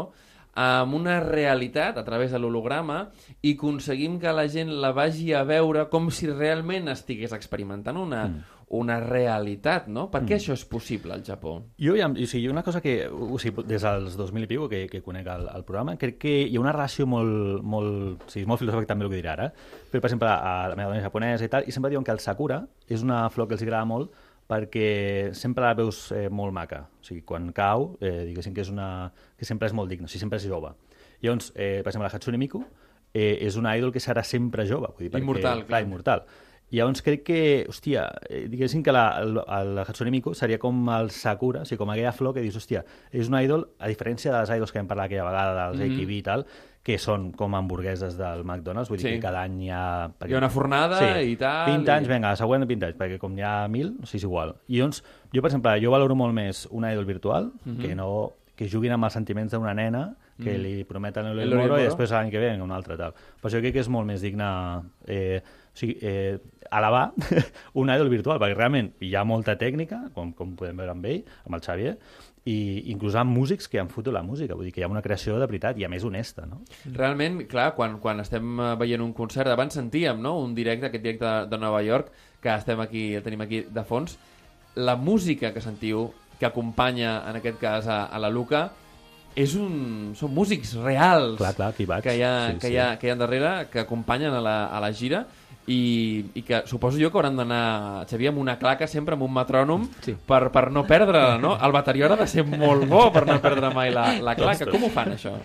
[0.55, 3.09] amb una realitat a través de l'holograma
[3.43, 8.21] i aconseguim que la gent la vagi a veure com si realment estigués experimentant una,
[8.29, 8.54] mm.
[8.67, 10.07] Una realitat, no?
[10.11, 11.59] Per què això és possible al Japó?
[11.81, 15.03] Jo, o sigui, una cosa que, o sigui, des dels 2000 i pico que, que
[15.05, 18.63] conec el, el programa, crec que hi ha una relació molt, molt, o sigui, molt
[18.63, 19.51] filosòfica també el que diré ara,
[19.91, 22.23] però, per exemple, a la meva dona japonesa i tal, i sempre diuen que el
[22.23, 26.83] sakura és una flor que els agrada molt perquè sempre la veus eh, molt maca.
[27.01, 29.11] O sigui, quan cau, eh, diguéssim que és una...
[29.37, 30.73] que sempre és molt digna, o sigui, sempre és jove.
[31.23, 32.61] Llavors, eh, per exemple, la Hatsune Miku
[33.15, 34.91] eh, és una idol que serà sempre jove.
[34.93, 35.69] Vull dir, perquè, Immortal, clar.
[35.71, 35.81] clar.
[35.87, 36.25] immortal.
[36.71, 40.89] I llavors crec que, hòstia, eh, diguéssim que la, el, el Hatsune Miku seria com
[40.89, 44.31] el Sakura, o sigui, com aquella flor que dius, hòstia, és una idol, a diferència
[44.33, 46.01] de les idols que vam parlar aquella vegada, dels mm -hmm.
[46.01, 46.45] AKB i tal,
[46.85, 49.13] que són com hamburgueses del McDonald's, vull dir Sí.
[49.15, 50.11] que cada any hi ha...
[50.27, 53.17] Hi ha una fornada i tal, 20 anys, i- vinga, la següent 20 anys, perquè
[53.19, 54.55] com n'hi ha 1.000, o sigui, és igual.
[54.67, 57.77] I llavors, jo, per exemple, jo valoro molt més una idol virtual Mhm.
[57.81, 60.61] que no que juguin amb els sentiments d'una nena que Mhm.
[60.63, 61.79] li prometen El el moro Moro.
[61.79, 63.13] i després l'any que ve un altre tal.
[63.41, 65.41] Per això crec que és molt més digne eh,
[65.75, 66.37] o sigui, eh,
[66.71, 67.11] alabar
[67.81, 71.25] una idol virtual, perquè realment hi ha molta tècnica, com, com podem veure amb ell,
[71.45, 71.97] amb el Xavier,
[72.45, 72.55] i
[72.93, 75.39] inclús amb músics que han fotut la música, vull dir que hi ha una creació
[75.41, 76.61] de veritat i a més honesta, no?
[76.93, 80.37] Realment, clar, quan, quan estem eh, veient un concert, abans sentíem no?
[80.43, 82.11] un directe, aquest directe de, de Nova York,
[82.41, 84.15] que estem aquí, el tenim aquí de fons,
[84.75, 88.67] la música que sentiu, que acompanya, en aquest cas, a, a la Luca,
[89.35, 90.13] és un...
[90.15, 92.03] són músics reals Clar, clar, vaig.
[92.05, 92.73] que hi ha, Sí, que sí.
[92.75, 95.25] hi ha, que hi ha darrere, que acompanyen a la, a la gira
[95.67, 99.33] i, i que suposo jo que hauran d'anar Xavier amb una claca sempre amb un
[99.33, 100.13] metrònom Sí.
[100.27, 101.55] per, per no perdre no?
[101.57, 104.83] el bateria haurà de ser molt bo per no perdre mai la, la claca com
[104.85, 105.35] ho fan això?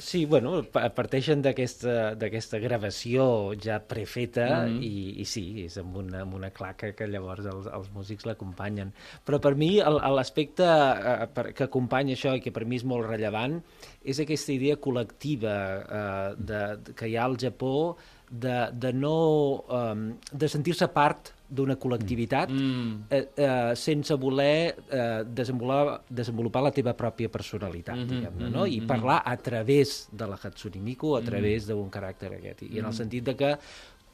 [0.00, 4.78] Sí, bueno, pa- parteixen d'aquesta d'aquesta gravació ja prefeta Mhm.
[4.80, 8.94] i, i sí, és amb una, amb una claca que llavors els, els músics l'acompanyen.
[9.26, 13.58] Però per mi l'aspecte eh, que acompanya això i que per mi és molt rellevant
[14.02, 17.96] és aquesta idea col·lectiva eh, de, de, que hi ha al Japó
[18.30, 19.64] de, de no...
[19.68, 22.92] Eh, de sentir-se part d'una col·lectivitat Mm.
[23.10, 28.64] eh, eh, sense voler eh, desenvolupar, desenvolupar la teva pròpia personalitat, Mhm, diguem-ne, no?
[28.64, 28.86] mhm, I mhm.
[28.86, 32.62] parlar a través de la Hatsune Miku, a través d'un caràcter aquest.
[32.62, 33.56] I en el sentit de que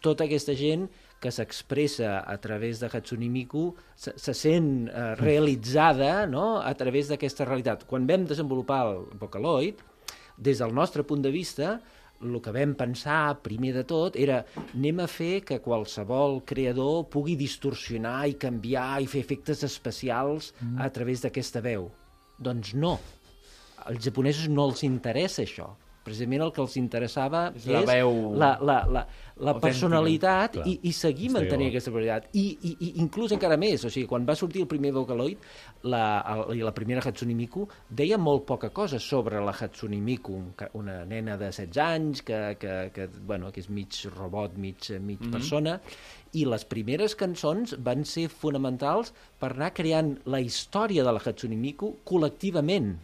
[0.00, 0.88] tota aquesta gent
[1.20, 6.60] que s'expressa a través de Hatsune Miku se, se sent eh, realitzada no?
[6.60, 7.84] a través d'aquesta realitat.
[7.86, 9.76] Quan vam desenvolupar el Vocaloid,
[10.36, 11.80] des del nostre punt de vista,
[12.22, 17.36] el que vam pensar primer de tot era anem a fer que qualsevol creador pugui
[17.36, 20.80] distorsionar i canviar i fer efectes especials mm.
[20.80, 21.90] a través d'aquesta veu.
[22.38, 22.96] Doncs no.
[23.86, 25.74] Als japonesos no els interessa això.
[26.06, 29.02] Precisament el que els interessava És és, la veu la, la, la,
[29.42, 30.66] la personalitat Clar.
[30.70, 32.28] i, i seguir mantenint aquesta personalitat.
[32.38, 35.42] I, i, I inclús encara més, o sigui, quan va sortir el primer Vocaloid,
[35.90, 40.38] la, el, i la primera Hatsune Miku, deia molt poca cosa sobre la Hatsune Miku,
[40.78, 45.18] una nena de 16 anys que, que, que, bueno, que és mig robot, mig, mig
[45.18, 45.32] mm -hmm.
[45.32, 45.80] persona,
[46.32, 51.56] i les primeres cançons van ser fonamentals per anar creant la història de la Hatsune
[51.56, 52.96] Miku col·lectivament.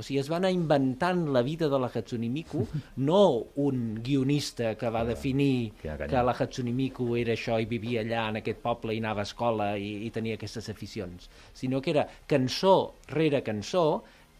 [0.00, 2.64] O sigui, es va anar inventant la vida de la Hatsune Miku,
[3.08, 3.20] no
[3.60, 6.12] un guionista que va definir Quina canya.
[6.14, 9.28] que la Hatsune Miku era això i vivia allà en aquest poble i anava a
[9.28, 13.84] escola i, i tenia aquestes aficions, sinó que era cançó rere cançó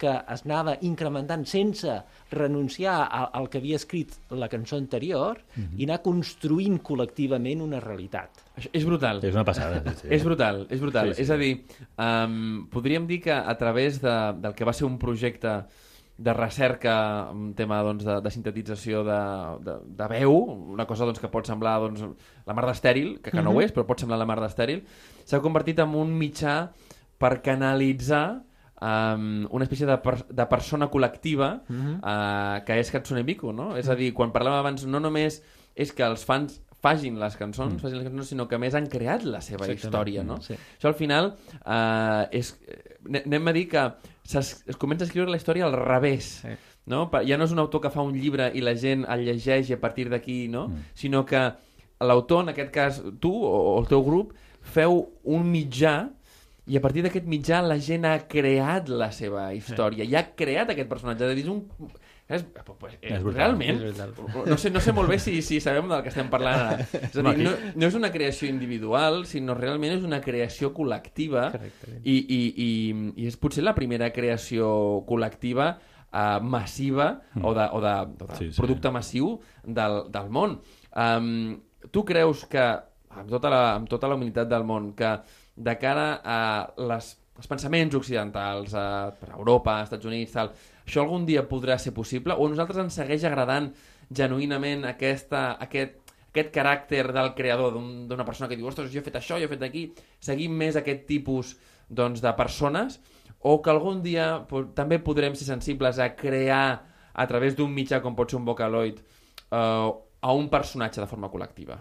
[0.01, 1.99] que es anava incrementant sense
[2.33, 5.43] renunciar al, al que havia escrit la cançó anterior
[5.77, 8.43] i anar construint col·lectivament una realitat.
[8.57, 9.21] Això és brutal.
[9.27, 9.83] És una passada.
[9.85, 10.15] Sí, sí.
[10.17, 11.13] És brutal, és brutal.
[11.13, 11.27] Sí, sí.
[11.27, 11.53] És a dir,
[12.01, 15.61] um, podríem dir que a través de, del que va ser un projecte
[16.21, 19.21] de recerca, un tema doncs, de, de sintetització de,
[19.65, 20.35] de, de veu,
[20.75, 22.05] una cosa doncs, que pot semblar doncs,
[22.45, 24.83] la mar d'estèril, que, que no ho és, però pot semblar la mar d'estèril,
[25.25, 26.59] s'ha convertit en un mitjà
[27.21, 28.43] per canalitzar
[28.81, 33.75] um, una espècie de, per, de persona col·lectiva uh, que és Hatsune Miku, no?
[33.77, 35.41] És a dir, quan parlàvem abans, no només
[35.77, 37.83] és que els fans fagin les cançons, mm.
[37.83, 39.85] facin les cançons, sinó que més han creat la seva Exactament.
[39.85, 40.41] història, no?
[40.41, 40.57] Sí.
[40.79, 42.55] Això al final uh, és...
[43.05, 43.83] ne- Anem a dir que
[44.25, 46.41] es, es comença a escriure la història al revés.
[46.41, 46.57] Sí.
[46.91, 47.05] No?
[47.29, 49.77] Ja no és un autor que fa un llibre i la gent el llegeix i
[49.77, 50.69] a partir d'aquí, no?
[50.69, 50.87] Mm.
[50.97, 51.43] Sinó que
[52.01, 54.33] l'autor, en aquest cas tu o el teu grup,
[54.65, 56.09] feu un mitjà
[56.67, 60.71] i a partir d'aquest mitjà la gent ha creat la seva història i ha creat
[60.75, 61.25] aquest personatge.
[61.25, 61.91] És a dir, és un...
[62.31, 62.45] És,
[62.79, 63.35] pues, És brutal.
[63.35, 63.97] realment, És
[64.47, 66.85] no sé, no sé molt bé si, si sabem del que estem parlant ara.
[67.09, 71.49] És a dir, no, no és una creació individual, sinó realment és una creació col·lectiva
[72.05, 72.69] i, i, i,
[73.19, 74.69] i és potser la primera creació
[75.11, 77.09] col·lectiva uh, massiva
[77.43, 78.61] o de, o de, o de Sí, sí, sí.
[78.63, 79.35] producte massiu
[79.67, 80.61] del, del món.
[80.95, 81.59] Um,
[81.91, 82.63] tu creus que,
[83.11, 85.17] amb tota, la, amb tota la humilitat del món, que
[85.57, 86.39] de cara a
[86.77, 90.53] les, els pensaments occidentals, a, per Europa, als Estats Units, tal,
[90.87, 92.35] això algun dia podrà ser possible?
[92.37, 93.71] O a nosaltres ens segueix agradant
[94.11, 95.97] genuïnament aquesta, aquest,
[96.31, 99.47] aquest caràcter del creador, d'un- d'una persona que diu, ostres, jo he fet això, jo
[99.47, 99.87] he fet aquí,
[100.21, 101.57] seguim més aquest tipus
[101.89, 103.01] doncs, de persones,
[103.41, 108.15] o que algun dia també podrem ser sensibles a crear a través d'un mitjà com
[108.15, 111.79] pot ser un Vocaloid eh, a un personatge de forma col·lectiva.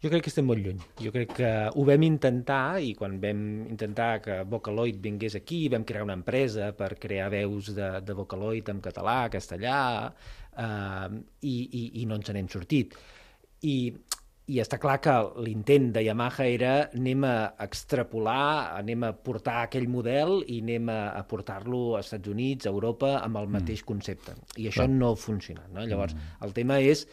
[0.00, 0.78] Jo crec que estem molt lluny.
[1.04, 5.84] Jo crec que ho vam intentar i quan vam intentar que Vocaloid vingués aquí, vam
[5.84, 9.80] crear una empresa per crear veus de, de Vocaloid en català, castellà,
[10.56, 12.96] eh, i, i, i no ens n'hem sortit.
[13.68, 13.76] I,
[14.48, 17.36] I està clar que l'intent de Yamaha era anem a
[17.68, 22.72] extrapolar, anem a portar aquell model i anem a, a portar-lo als Estats Units, a
[22.72, 24.40] Europa, amb el mateix concepte.
[24.56, 25.68] I això no funciona.
[25.68, 25.84] No?
[25.84, 27.04] Llavors, el tema és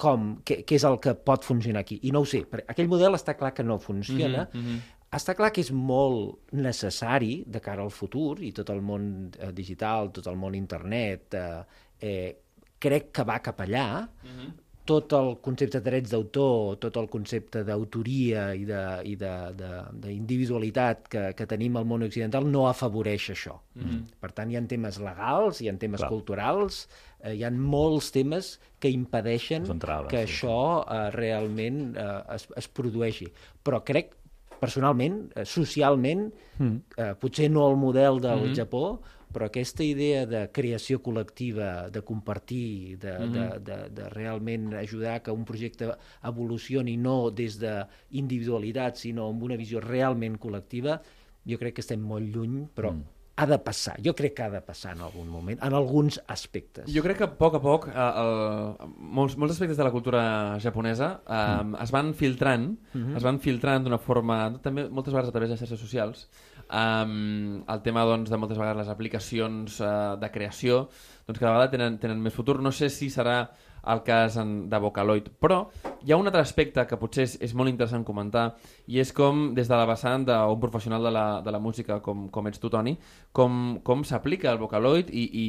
[0.00, 1.96] com, què, què és el que pot funcionar aquí?
[2.04, 4.78] I no ho sé, perquè aquell model està clar que no funciona, mm -hmm.
[5.18, 9.52] està clar que és molt necessari de cara al futur, i tot el món eh,
[9.52, 11.62] digital, tot el món internet, eh,
[12.00, 12.36] eh,
[12.78, 14.52] crec que va cap allà, mm -hmm.
[14.84, 21.76] tot el concepte de drets d'autor, tot el concepte d'autoria i d'individualitat que, que tenim
[21.76, 23.60] al món occidental no afavoreix això.
[23.74, 24.04] Mm -hmm.
[24.20, 26.10] Per tant, hi ha temes legals, hi ha temes Clar.
[26.10, 26.88] culturals,
[27.26, 32.06] eh, hi ha molts temes que impedeixen Són traves, que sí, això eh, realment eh,
[32.36, 33.28] es, es produeixi.
[33.66, 34.14] Però crec,
[34.60, 36.96] personalment, eh, socialment, mm.
[36.96, 38.56] eh, potser no el model del mm -hmm.
[38.56, 38.86] Japó,
[39.32, 43.32] però aquesta idea de creació col·lectiva, de compartir, de, mm -hmm.
[43.32, 49.56] de, de, de realment ajudar que un projecte evolucioni no des d'individualitat, sinó amb una
[49.56, 51.00] visió realment col·lectiva,
[51.44, 53.15] jo crec que estem molt lluny, però mm.
[53.36, 53.96] Ha de passar.
[54.04, 56.88] Jo crec que ha de passar en algun moment, en alguns aspectes.
[56.92, 60.22] Jo crec que a poc a poc eh, el, molts, molts aspectes de la cultura
[60.62, 61.76] japonesa eh, mm.
[61.84, 63.16] es van filtrant, mm -hmm.
[63.16, 66.28] es van filtrant d'una forma, també moltes vegades a través de xarxes socials,
[66.72, 70.88] um, el tema doncs, de moltes vegades les aplicacions uh, de creació
[71.26, 72.60] doncs cada vegada tenen, tenen més futur.
[72.62, 73.50] No sé si serà
[73.86, 75.62] el cas en, de Vocaloid, però
[76.04, 78.48] hi ha un altre aspecte que potser és, és molt interessant comentar
[78.86, 82.28] i és com des de la vessant d'un professional de la, de la música com,
[82.34, 82.96] com ets tu, Toni,
[83.32, 85.46] com, com s'aplica el Vocaloid i, i,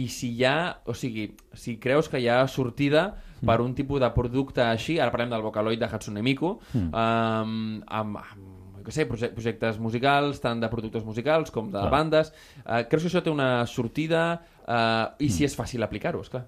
[0.00, 3.08] i si hi ha, o sigui, si creus que hi ha sortida
[3.40, 6.90] per un tipus de producte així, ara parlem del Vocaloid de Hatsune Miku, mm.
[6.92, 11.90] um, amb, amb què sé, proje- projectes musicals, tant de productors musicals com de Clar.
[11.92, 12.30] bandes.
[12.62, 14.22] Uh, creus que això té una sortida
[14.62, 16.46] uh, i si és fàcil aplicar-ho, esclar.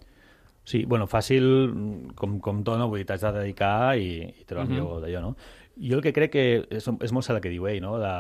[0.64, 1.44] Sí, bueno, fàcil,
[2.14, 2.86] com, com tot, no?
[2.90, 5.34] Vull dir, t'has de dedicar i, i treure el millor d'allò, no?
[5.82, 7.96] Jo el que crec que és, és molt cert el que diu ell, no?
[7.98, 8.12] De,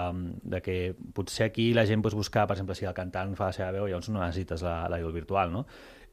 [0.54, 0.76] de que
[1.14, 3.86] potser aquí la gent pot buscar, per exemple, si el cantant fa la seva veu,
[3.86, 5.66] llavors no necessites la, la veu virtual, no?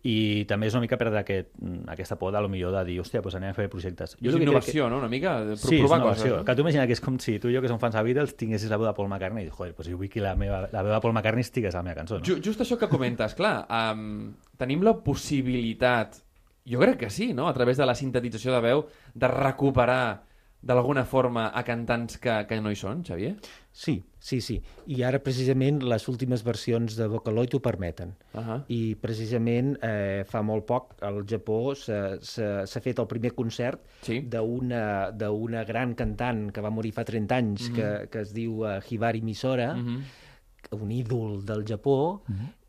[0.07, 1.49] I també és una mica perdre aquest,
[1.91, 4.13] aquesta por de, lo millor de dir, hòstia, doncs anem a fer projectes.
[4.21, 6.31] Jo és que innovació, no?, una mica, de pro Sí, és provar coses.
[6.31, 6.45] no?
[6.47, 8.31] Que tu imagina que és com si tu i jo, que som fans de Beatles,
[8.39, 10.61] tinguessis la veu de Paul McCartney i dius, joder, doncs jo vull que la, meva,
[10.71, 12.23] la veu de Paul McCartney estigués a la meva cançó, no?
[12.23, 16.21] Ju just això que comentes, clar, um, tenim la possibilitat,
[16.63, 20.23] jo crec que sí, no?, a través de la sintetització de veu, de recuperar
[20.61, 23.35] d'alguna forma a cantants que, que no hi són, Xavier?
[23.71, 24.57] Sí, sí, sí.
[24.91, 28.15] I ara precisament les últimes versions de Vocaloid ho permeten.
[28.33, 28.57] Uh -huh.
[28.67, 34.19] I precisament eh, fa molt poc al Japó s'ha fet el primer concert Sí.
[34.29, 39.21] d'una gran cantant que va morir fa 30 anys, que, que es diu uh, Hibari
[39.21, 40.01] Misora, Mhm.
[40.71, 42.21] un ídol del Japó,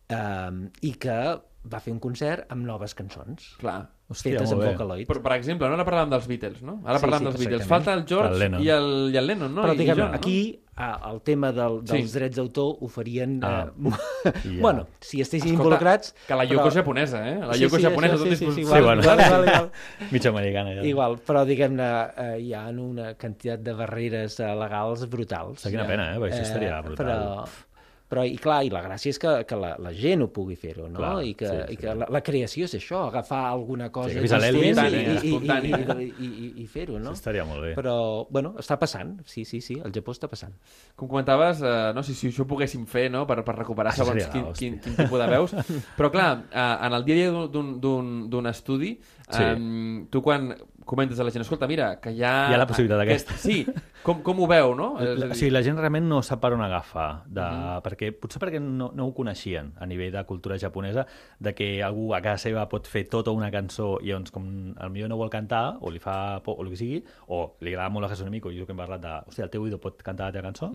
[0.09, 3.81] eh, i que va fer un concert amb noves cançons, Clar.
[4.11, 4.71] Hòstia, fetes molt amb bé.
[4.75, 5.07] Vocaloid.
[5.07, 5.77] Per, per exemple, no?
[5.77, 6.81] ara parlàvem dels Beatles, no?
[6.83, 7.69] Ara Sí, parlàvem sí, dels Beatles.
[7.71, 9.63] Falta el George El i el, i el Lennon, no?
[9.63, 10.19] Però diguem, i John, no?
[10.19, 10.41] aquí
[10.81, 12.19] el tema del, dels Sí.
[12.19, 13.39] drets d'autor ho farien...
[13.45, 14.33] Ah, eh, ja.
[14.61, 16.15] bueno, si estessin Escolta, involucrats...
[16.27, 17.37] Que la Yoko és japonesa, eh?
[17.39, 19.03] La Sí, Yoko sí, japonesa, això, tot sí, és sí, sí, igual, bueno.
[19.03, 19.71] igual, igual, igual.
[20.17, 20.87] Mig americana, ja.
[20.91, 21.91] Igual, però diguem-ne,
[22.25, 25.67] eh, hi ha una quantitat de barreres eh, legals brutals.
[25.69, 26.23] Quina pena, eh?
[26.23, 27.07] Perquè això estaria brutal.
[27.07, 27.69] Però,
[28.11, 30.89] però, i clar, i la gràcia és que, que la, la gent ho pugui fer-ho,
[30.91, 30.99] no?
[30.99, 31.81] Clar, I que, sí, i sí.
[31.85, 34.99] que la, la creació és això, agafar alguna cosa que fins a l'Elvis existent i-
[34.99, 35.97] i, i, i, espontània.
[36.03, 37.13] i, i, i, i fer-ho, no?
[37.13, 37.71] Això estaria molt bé.
[37.79, 37.95] Però,
[38.29, 40.53] bueno, està passant, sí, sí, sí, el Japó està passant.
[40.99, 44.19] Com comentaves, eh, no sé si això ho poguéssim fer, no?, per, per recuperar segons
[44.27, 45.55] seria quin, quin, quin tipus de veus.
[46.01, 48.97] Però, clar, eh, en el dia a dia d'un- d'un- d'un d'un estudi,
[49.31, 49.45] Sí.
[49.47, 50.49] eh, tu quan
[50.91, 52.33] comentes a la gent, escolta, mira, que hi ha...
[52.51, 53.39] Hi ha la possibilitat aquest- aquesta.
[53.39, 53.65] Sí,
[54.03, 54.89] com, com ho veu, no?
[54.99, 57.47] És La, dir, o sigui, la gent realment no sap per on agafar, de,
[57.87, 61.07] perquè, potser perquè no, no ho coneixien a nivell de cultura japonesa,
[61.39, 64.91] de que algú a casa seva pot fer tota una cançó i llavors com el
[64.91, 67.91] millor no vol cantar, o li fa por, o el que sigui, o li agrada
[67.95, 70.29] molt a Miku, i jo que hem parlat de, hòstia, el teu ídol pot cantar
[70.29, 70.73] la teva cançó,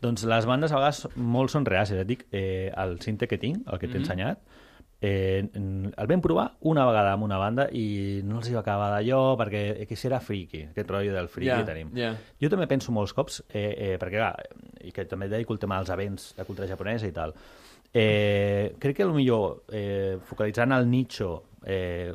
[0.00, 2.00] doncs les bandes a vegades molt són reàcies.
[2.00, 4.40] Et dic, eh, el cinte que tinc, el que t'he ensenyat,
[5.00, 8.90] eh, el vam provar una vegada amb una banda i no els hi va acabar
[8.92, 11.90] d'allò perquè eh, que era friki, aquest rotllo del friki Ja, que tenim.
[11.96, 12.14] ja.
[12.40, 14.34] Jo també penso molts cops, eh, eh, perquè clar,
[14.84, 17.34] i que també dedico el tema als events de cultura japonesa i tal,
[17.92, 22.12] eh, crec que millor eh, focalitzant el nicho eh,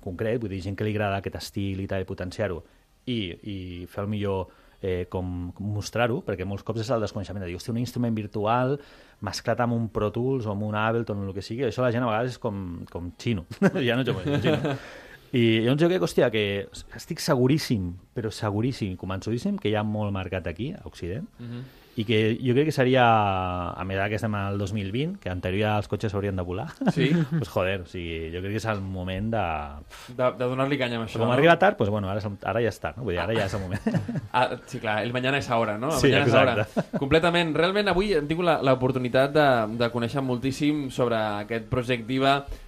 [0.00, 2.62] concret, vull dir, gent que li agrada aquest estil i tal, i potenciar-ho,
[3.06, 4.48] i, i fer el millor
[4.82, 8.14] eh, com, com mostrar-ho, perquè molts cops és el desconeixement de dir, hòstia, un instrument
[8.14, 8.76] virtual
[9.22, 11.92] mesclat amb un Pro Tools o amb un Ableton o el que sigui, això la
[11.94, 13.46] gent a vegades és com, com xino,
[13.86, 14.76] ja no és xino.
[15.32, 16.42] I llavors jo crec, hòstia, que
[16.98, 21.24] estic seguríssim, però seguríssim, convençudíssim, que hi ha molt mercat aquí, a Occident,
[21.96, 23.02] i que jo crec que seria,
[23.72, 27.10] a mesura que estem al 2020, que en teoria els cotxes haurien de volar, Sí.
[27.38, 29.42] pues joder, o sigui, jo crec que és el moment de...
[30.16, 31.18] De, de donar-li canya amb això.
[31.20, 31.34] Com no?
[31.36, 33.04] arriba tard, pues bueno, ara, ara ja està, no?
[33.04, 34.00] Vull dir, ara ja és el moment.
[34.32, 35.92] Ah, sí, clar, el mañana és ahora, no?
[35.92, 36.86] El Sí, és exacte.
[36.98, 37.52] Completament.
[37.56, 42.02] Realment avui hem tingut la- l'oportunitat de, de conèixer moltíssim sobre aquest projecte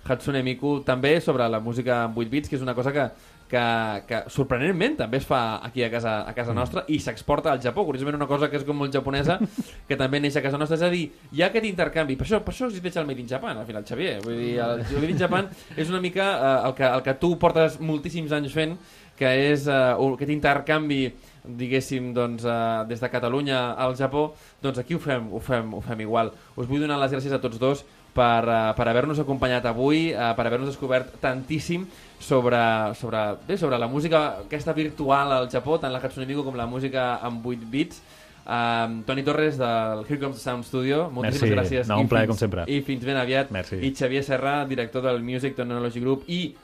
[0.05, 3.09] Hatsune Miku, també sobre la música en 8 bits, que és una cosa que,
[3.51, 3.65] que,
[4.09, 7.85] que sorprenentment també es fa aquí a casa, a casa nostra i s'exporta al Japó.
[7.87, 9.39] Curiosament una cosa que és com molt japonesa,
[9.89, 10.79] que també neix a casa nostra.
[10.81, 12.19] És a dir, hi ha aquest intercanvi.
[12.21, 14.19] Per això, per això existeix el Made in Japan, al final, Xavier.
[14.25, 17.17] Vull dir, el, el Made in Japan és una mica eh, el, que, el que
[17.21, 18.77] tu portes moltíssims anys fent,
[19.19, 21.05] que és eh, aquest intercanvi
[21.45, 24.33] diguéssim, doncs, eh, des de Catalunya al Japó,
[24.63, 26.33] doncs aquí ho fem, ho fem, ho fem igual.
[26.57, 27.85] Us vull donar les gràcies a tots dos
[28.15, 31.85] per, eh, per haver-nos acompanyat avui, eh, per haver-nos descobert tantíssim
[32.19, 32.57] sobre,
[32.95, 36.67] sobre, bé, sobre la música aquesta virtual al Japó, tant la Hatsune Miku com la
[36.67, 38.01] música amb 8 bits.
[38.45, 41.77] Um, Toni Torres del Here Comes the Sound Studio moltíssimes Merci.
[41.77, 42.65] gràcies No, un I plaer, fins- com sempre.
[42.69, 43.77] i fins ben aviat Merci.
[43.81, 46.55] i Xavier Serra, director del Music Technology Group i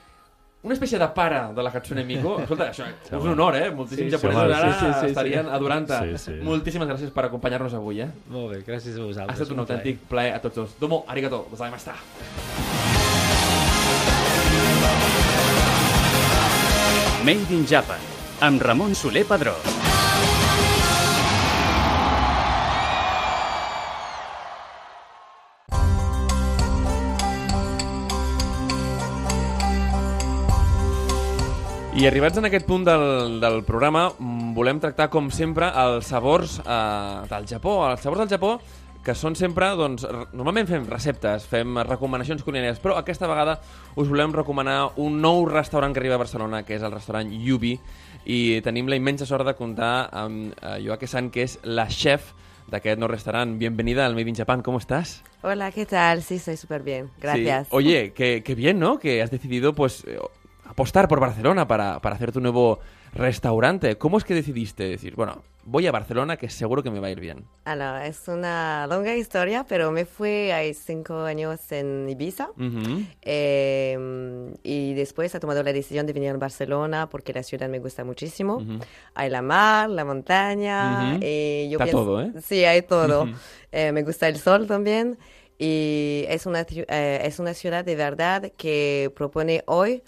[0.62, 2.34] una espècie de pare de la Hatsune Miku.
[2.44, 3.70] Escolta, això és un honor, eh?
[3.72, 5.54] Moltíssims Sí, japonesos ara sí, sí, sí, estarien sí.
[5.56, 6.00] adorant-te.
[6.18, 6.38] Sí, sí.
[6.44, 8.10] Moltíssimes gràcies per acompanyar-nos avui, eh?
[8.28, 9.40] Molt bé, gràcies a Ha vosaltres.
[9.40, 9.68] estat un plaer.
[9.78, 10.76] autèntic plaer a tots dos.
[10.80, 11.96] Domo, arigato, gozaimashita.
[17.24, 18.00] Made in Japan,
[18.40, 19.54] amb Ramon Soler Padró.
[32.00, 33.02] I arribats en aquest punt del,
[33.42, 37.74] del programa, mm, volem tractar, com sempre, els sabors eh, del Japó.
[37.90, 38.54] Els sabors del Japó
[39.04, 43.58] que són sempre, doncs, normalment fem receptes, fem recomanacions culinàries, però aquesta vegada
[44.00, 47.74] us volem recomanar un nou restaurant que arriba a Barcelona, que és el restaurant Yubi,
[48.24, 52.32] i tenim la immensa sort de comptar amb eh, Joaque San, que és la chef
[52.72, 53.58] d'aquest nou restaurant.
[53.60, 55.20] Bienvenida al Made in Japan, ¿cómo estás?
[55.42, 56.22] Hola, ¿qué tal?
[56.22, 57.10] Sí, estoy súper bien.
[57.20, 57.68] Gracias.
[57.68, 57.76] Sí.
[57.76, 58.98] Oye, qué, qué bien, ¿no?
[58.98, 60.18] Que has decidido, pues, eh,
[60.70, 62.78] apostar por Barcelona para, para hacer tu nuevo
[63.12, 63.96] restaurante.
[63.98, 67.10] ¿Cómo es que decidiste decir, bueno, voy a Barcelona que seguro que me va a
[67.10, 67.44] ir bien?
[67.64, 73.02] Ana, es una longa historia, pero me fui hace cinco años en Ibiza Ujú.
[73.22, 77.80] eh, y después he tomado la decisión de venir a Barcelona porque la ciudad me
[77.80, 78.62] gusta muchísimo.
[79.14, 81.14] Hay la mar, la montaña.
[81.16, 81.24] Ujú.
[81.24, 82.32] y yo Está pienso- todo, ¿eh?
[82.42, 83.28] Sí, hay todo.
[83.72, 85.18] Eh, me gusta el sol también.
[85.62, 90.02] Y es una, eh, es una ciudad de verdad que propone hoy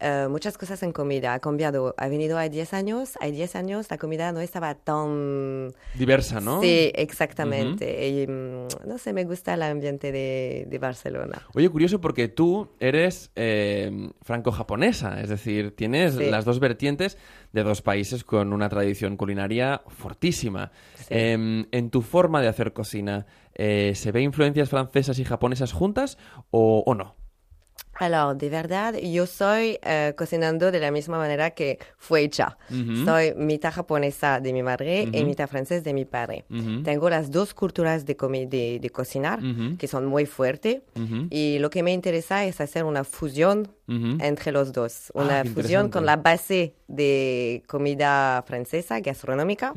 [0.00, 1.34] Eh, muchas cosas en comida.
[1.34, 1.92] Ha cambiado.
[1.98, 3.14] Ha venido hace 10 años.
[3.20, 5.72] Hay 10 años la comida no estaba tan...
[5.96, 6.60] Diversa, ¿no?
[6.60, 8.06] Sí, exactamente.
[8.08, 11.42] Y, mm, no sé, me gusta el ambiente de, de Barcelona.
[11.52, 13.90] Oye, curioso porque tú eres eh,
[14.22, 16.30] franco-japonesa, es decir, tienes Sí.
[16.30, 17.18] las dos vertientes
[17.52, 20.70] de dos países con una tradición culinaria fortísima.
[21.10, 23.26] Em, en tu forma de hacer cocina,
[23.58, 26.16] eh, ¿se ve influencias francesas y japonesas juntas
[26.50, 27.14] o, o no?
[28.00, 32.56] Alors, de verdad, yo soy eh, cocinando de la misma manera que fue hecha.
[33.04, 36.44] Soy mitad japonesa de mi madre y mitad francés de mi padre.
[36.84, 38.14] Tengo las dos culturas de,
[38.48, 39.40] de, de cocinar
[39.78, 40.82] que son muy fuertes
[41.28, 43.66] y lo que me interesa es hacer una fusión
[44.20, 45.10] entre los dos.
[45.16, 49.72] Ah, Una qué fusión con la base de comida francesa, gastronómica,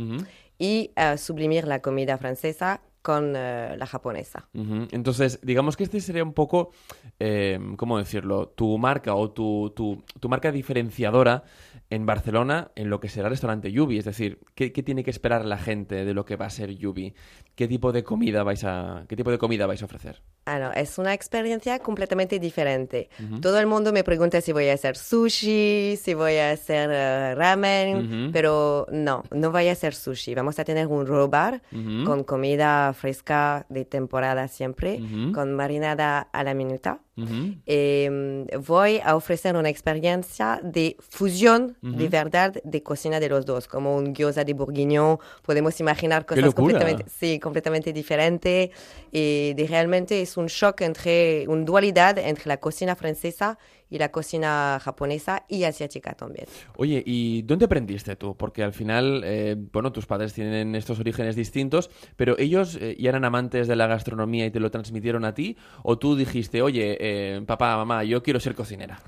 [0.60, 4.48] y eh, sublimir la comida francesa con eh, la japonesa.
[4.92, 6.72] Entonces, digamos que este sería un poco,
[7.20, 8.50] eh, ¿cómo decirlo?
[8.50, 11.44] Tu marca o tu, tu, tu marca diferenciadora
[11.92, 14.00] en Barcelona en lo que será el restaurante Yubi.
[14.00, 16.72] Es decir, ¿qué, qué tiene que esperar la gente de lo que va a ser
[16.72, 17.14] Yubi?
[17.56, 20.24] ¿Qué tipo de comida vais a, qué tipo de comida vais a ofrecer?
[20.46, 23.10] Ah, no, es una experiencia completamente diferente.
[23.42, 27.36] Todo el mundo me pregunta si voy a hacer sushi, si voy a hacer eh,
[27.36, 30.34] ramen, pero no, no voy a hacer sushi.
[30.34, 31.62] Vamos a tener un raw bar
[32.06, 35.00] con comida fresca de temporada siempre,
[35.34, 37.02] con marinada a la minuta.
[37.18, 43.68] Eh, voy a ofrecer una experiencia de fusión de verdad de cocina de los dos,
[43.68, 45.20] como un gyoza de bourguignon.
[45.42, 48.72] Podemos imaginar ¡Qué cosas completamente, sí, completamente diferente
[49.12, 53.58] y de realmente es un shock entre, una dualidad entre la cocina francesa
[53.92, 56.48] y la cocina japonesa y asiática también.
[56.78, 58.36] Oye, ¿y dónde aprendiste tú?
[58.36, 63.10] Porque al final, eh, bueno, tus padres tienen estos orígenes distintos, pero ellos eh, ya
[63.10, 66.98] eran amantes de la gastronomía y te lo transmitieron a ti, o tú dijiste, oye,
[67.00, 69.00] eh, papá, mamá, yo quiero ser cocinera.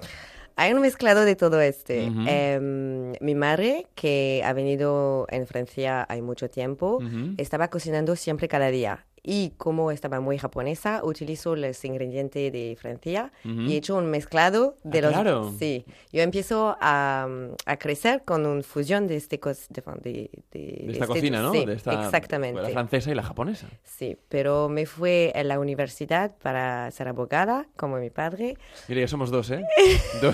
[0.56, 2.04] Hay un mezclado de todo este.
[2.04, 7.00] Em, mi madre, que ha venido en Francia hay mucho tiempo,
[7.38, 9.06] estaba cocinando siempre cada día.
[9.26, 14.76] Y como estaba muy japonesa, utilizo los ingredientes de Francia y he hecho un mezclado
[14.84, 15.12] de Ah, los...
[15.14, 15.54] claro.
[15.58, 17.28] Sí, yo empiezo a,
[17.66, 19.54] a crecer con una fusión de, este de,
[20.02, 21.54] de- de- De esta este- cocina, ¿no?
[21.54, 22.62] Sí, de esta, exactamente.
[22.62, 23.68] La francesa y la japonesa.
[23.84, 28.58] Sí, pero me fui a la universidad para ser abogada, como mi padre.
[28.90, 29.64] Mira, ya somos dos, ¿eh?
[30.22, 30.34] Do-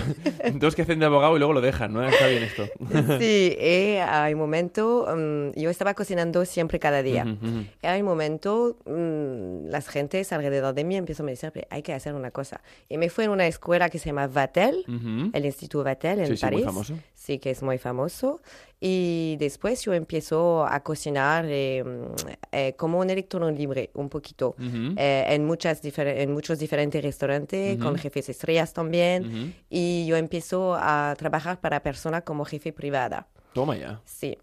[0.54, 2.02] dos que hacen de abogado y luego lo dejan, ¿no?
[2.06, 2.66] Está bien esto.
[3.20, 7.22] Sí, y hay momento, mm, yo estaba cocinando siempre cada día.
[7.24, 7.64] Ujú, ujú.
[7.82, 11.82] Y hay un momento, mm, las gentes alrededor de mí empiezan a decir, "Pero hay
[11.82, 12.60] que hacer una cosa.
[12.88, 15.30] Y me fui a una escuela que se llama Vatel, Ujú.
[15.32, 16.64] el Instituto Vatel en Sí, sí, muy París.
[16.66, 16.94] famoso.
[17.14, 18.40] Sí, que es muy famoso.
[18.80, 21.84] Y después yo empiezo a cocinar eh,
[22.52, 24.56] eh, como un electrón libre, un poquito,
[24.96, 29.54] eh, en, muchas en muchos diferentes restaurantes, con jefes estrellas también.
[29.68, 33.26] Y yo empiezo a trabajar para personas como jefe privada.
[33.52, 34.00] Toma ya.
[34.04, 34.38] Sí.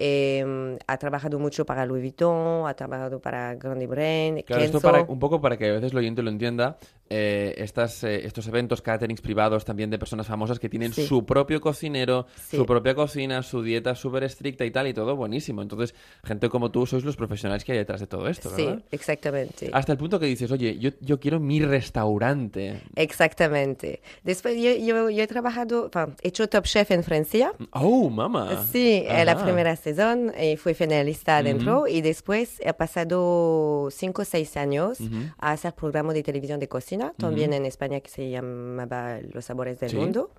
[0.00, 4.92] Eh, ha trabajado mucho para Louis Vuitton, ha trabajado para Grand Brain, Claro, esto Kenzo.
[4.92, 6.78] para, un poco para que a veces el oyente lo entienda,
[7.10, 11.04] eh, estas, eh, estos eventos, caterings privados también de personas famosas que tienen Sí.
[11.06, 12.56] su propio cocinero, Sí.
[12.58, 15.62] su propia cocina, su dieta súper estricta y tal, y todo buenísimo.
[15.62, 18.82] Entonces, gente como tú sois los profesionales que hay detrás de todo esto, Sí, ¿verdad?
[18.92, 19.70] exactamente.
[19.72, 22.82] Hasta el punto que dices, oye, yo, yo quiero mi restaurante.
[22.94, 24.00] Exactamente.
[24.22, 25.90] Después yo, yo, yo he trabajado,
[26.22, 27.52] he hecho Top Chef en Francia.
[27.72, 28.64] ¡Oh, mamá!
[28.70, 34.24] Sí, eh, la primera sesión y fui finalista adentro y después he pasado cinco o
[34.24, 34.98] seis años
[35.38, 39.78] a hacer programa de televisión de cocina, también en España que se llamaba Los Sabores
[39.80, 39.96] del Sí.
[39.96, 40.30] Mundo.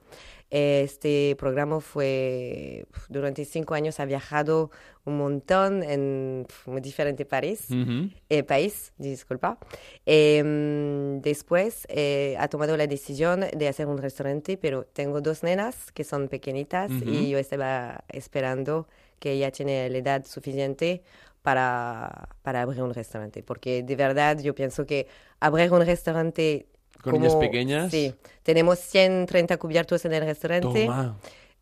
[0.51, 4.71] Este programa fue, durante cinco años ha viajado
[5.05, 6.47] un montón en
[6.81, 8.09] diferentes países, Ujú.
[8.29, 9.59] eh, país, disculpa.
[10.07, 15.91] Em, después eh, ha tomado la decisión de hacer un restaurante, pero tengo dos nenas
[15.91, 18.87] que son pequeñitas y yo estaba esperando
[19.19, 21.03] que ella tiene la edad suficiente
[21.41, 23.43] para, para abrir un restaurante.
[23.43, 25.07] Porque de verdad yo pienso que
[25.39, 26.67] abrir un restaurante...
[27.01, 27.91] ¿Con niñas pequeñas?
[27.91, 28.13] Sí,
[28.43, 30.85] tenemos 130 cubiertos en el restaurante.
[30.85, 31.17] Toma.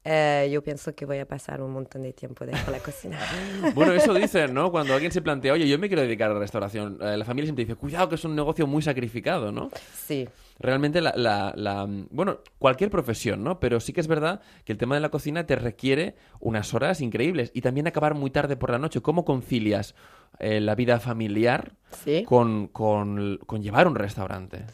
[0.10, 3.20] Eh, yo pienso que voy a pasar un montón de tiempo dentro de la cocina.
[3.76, 4.72] Bueno, eso dicen, ¿no?
[4.72, 7.48] Cuando alguien se plantea, oye, yo me quiero dedicar a la restauración, eh, la familia
[7.48, 9.70] siempre dice, cuidado que es un negocio muy sacrificado, ¿no?
[9.94, 10.28] sí.
[10.60, 13.60] Realmente, la, la- la- bueno, cualquier profesión, ¿no?
[13.60, 17.00] Pero sí que es verdad que el tema de la cocina te requiere unas horas
[17.02, 19.02] increíbles y también acabar muy tarde por la noche.
[19.02, 19.94] ¿Cómo concilias
[20.40, 22.24] eh, la vida familiar Sí.
[22.24, 24.66] con, con, con llevar un restaurante?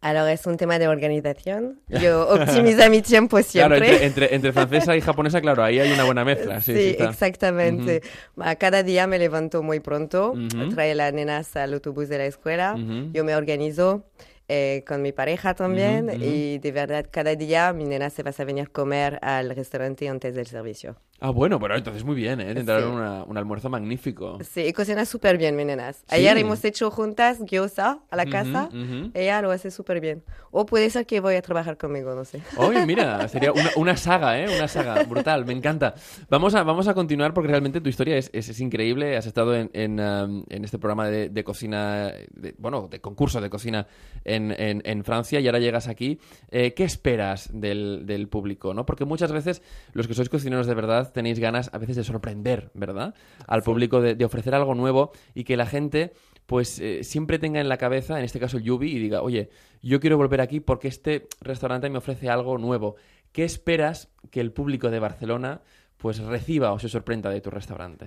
[0.00, 1.80] Alors, es un tema de organización.
[1.88, 3.88] Yo optimizo mi tiempo Claro, siempre.
[3.90, 6.60] entre, entre, entre francesa y japonesa, claro, ahí hay una buena mezcla.
[6.60, 8.02] Sí, Sí, sí exactamente.
[8.38, 10.68] Ah, Cada día me levanto muy pronto, Ujú.
[10.68, 13.10] trae las nenas al autobús de la escuela, Ujú.
[13.12, 14.04] yo me organizo
[14.48, 18.44] eh, con mi pareja también y de verdad cada día mi nena se va a
[18.44, 20.96] venir a comer al restaurante antes del servicio.
[21.20, 22.54] Ah, bueno, pero entonces muy bien, ¿eh?
[22.54, 22.86] Tendrán Sí.
[22.88, 24.38] una- un almuerzo magnífico.
[24.48, 25.96] Sí, y cocina súper bien mi nenas.
[25.96, 26.14] Sí.
[26.14, 28.68] Ayer hemos hecho juntas gyoza a la casa.
[28.72, 29.10] ujú.
[29.14, 30.22] Ella lo hace súper bien.
[30.52, 32.40] O puede ser que voy a trabajar conmigo, no sé.
[32.56, 34.46] Oye, mira, sería una, una saga, ¿eh?
[34.56, 35.94] Una saga brutal, me encanta.
[36.30, 39.16] Vamos a, vamos a continuar porque realmente tu historia es, es, es increíble.
[39.16, 43.40] Has estado en, en, um, en este programa de, de cocina, de- bueno, de concurso
[43.40, 43.88] de cocina
[44.24, 46.18] en, en- en Francia y ahora llegas aquí.
[46.50, 48.72] Eh, ¿Qué esperas del, del público?
[48.74, 48.86] ¿no?
[48.86, 49.62] Porque muchas veces
[49.92, 53.14] los que sois cocineros de verdad tenéis ganas a veces de sorprender, ¿verdad?
[53.46, 56.12] Al público, de, de ofrecer algo nuevo y que la gente
[56.46, 59.50] pues eh, siempre tenga en la cabeza, en este caso el Yubi, y diga, oye,
[59.82, 62.96] yo quiero volver aquí porque este restaurante me ofrece algo nuevo.
[63.32, 65.60] ¿Qué esperas que el público de Barcelona
[65.98, 68.06] pues reciba o se sorprenda de tu restaurante?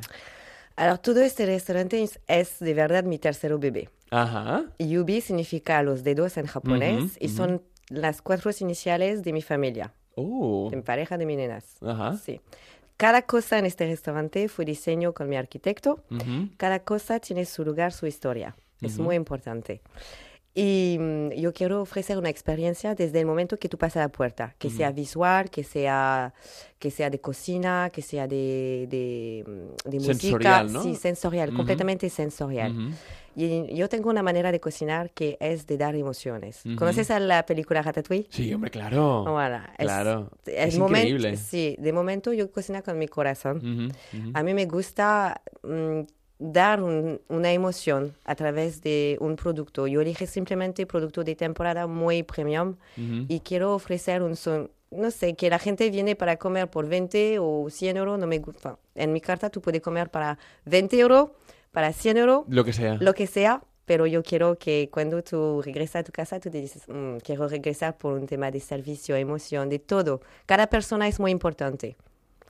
[0.75, 3.89] Alors, todo este restaurante es, es de verdad mi tercero bebé.
[4.09, 4.65] Ajá.
[4.79, 7.35] Yubi significa los dedos en japonés Ujú, y ujú.
[7.35, 10.67] son las cuatro iniciales de mi familia, Oh.
[10.69, 11.65] de mi pareja, de mis nenas.
[11.81, 12.17] Ajá.
[12.17, 12.41] Sí.
[12.97, 16.03] Cada cosa en este restaurante fue diseño con mi arquitecto.
[16.11, 16.49] Ujú.
[16.57, 18.55] Cada cosa tiene su lugar, su historia.
[18.81, 19.81] Es muy importante.
[20.53, 24.53] Y mm, yo quiero ofrecer una experiencia desde el momento que tú pasas la puerta,
[24.57, 26.33] que sea visual, que sea,
[26.77, 30.13] que sea de cocina, que sea de, de, mm, de música.
[30.19, 30.83] Sensorial, ¿no?
[30.83, 31.57] Sí, sensorial, Ujú.
[31.57, 32.71] completamente sensorial.
[32.71, 32.95] Ujú.
[33.33, 36.63] Y yo tengo una manera de cocinar que es de dar emociones.
[36.77, 38.27] ¿Conoces a la película Ratatouille?
[38.29, 39.23] Sí, hombre, claro.
[39.23, 40.31] Voilà, es- Claro.
[40.45, 41.37] Es, Es increíble.
[41.37, 43.89] Sí, de momento yo cocino con mi corazón.
[44.33, 46.01] A mí me gusta mm,
[46.43, 49.85] dar un- una emoción a través de un producto.
[49.85, 52.75] Yo elige simplemente producto de temporada muy premium
[53.29, 57.37] y quiero ofrecer un son, no sé, que la gente viene para comer por 20
[57.39, 58.77] o 100 euros, no me gusta.
[58.95, 61.29] En mi carta tú puedes comer para 20 euros,
[61.71, 62.97] para 100 euros, Lo que sea.
[62.99, 66.59] lo que sea, pero yo quiero que cuando tú regresas a tu casa, tú te
[66.59, 70.21] dices, "Mm, quiero regresar por un tema de servicio, emoción, de todo.
[70.47, 71.97] Cada persona es muy importante.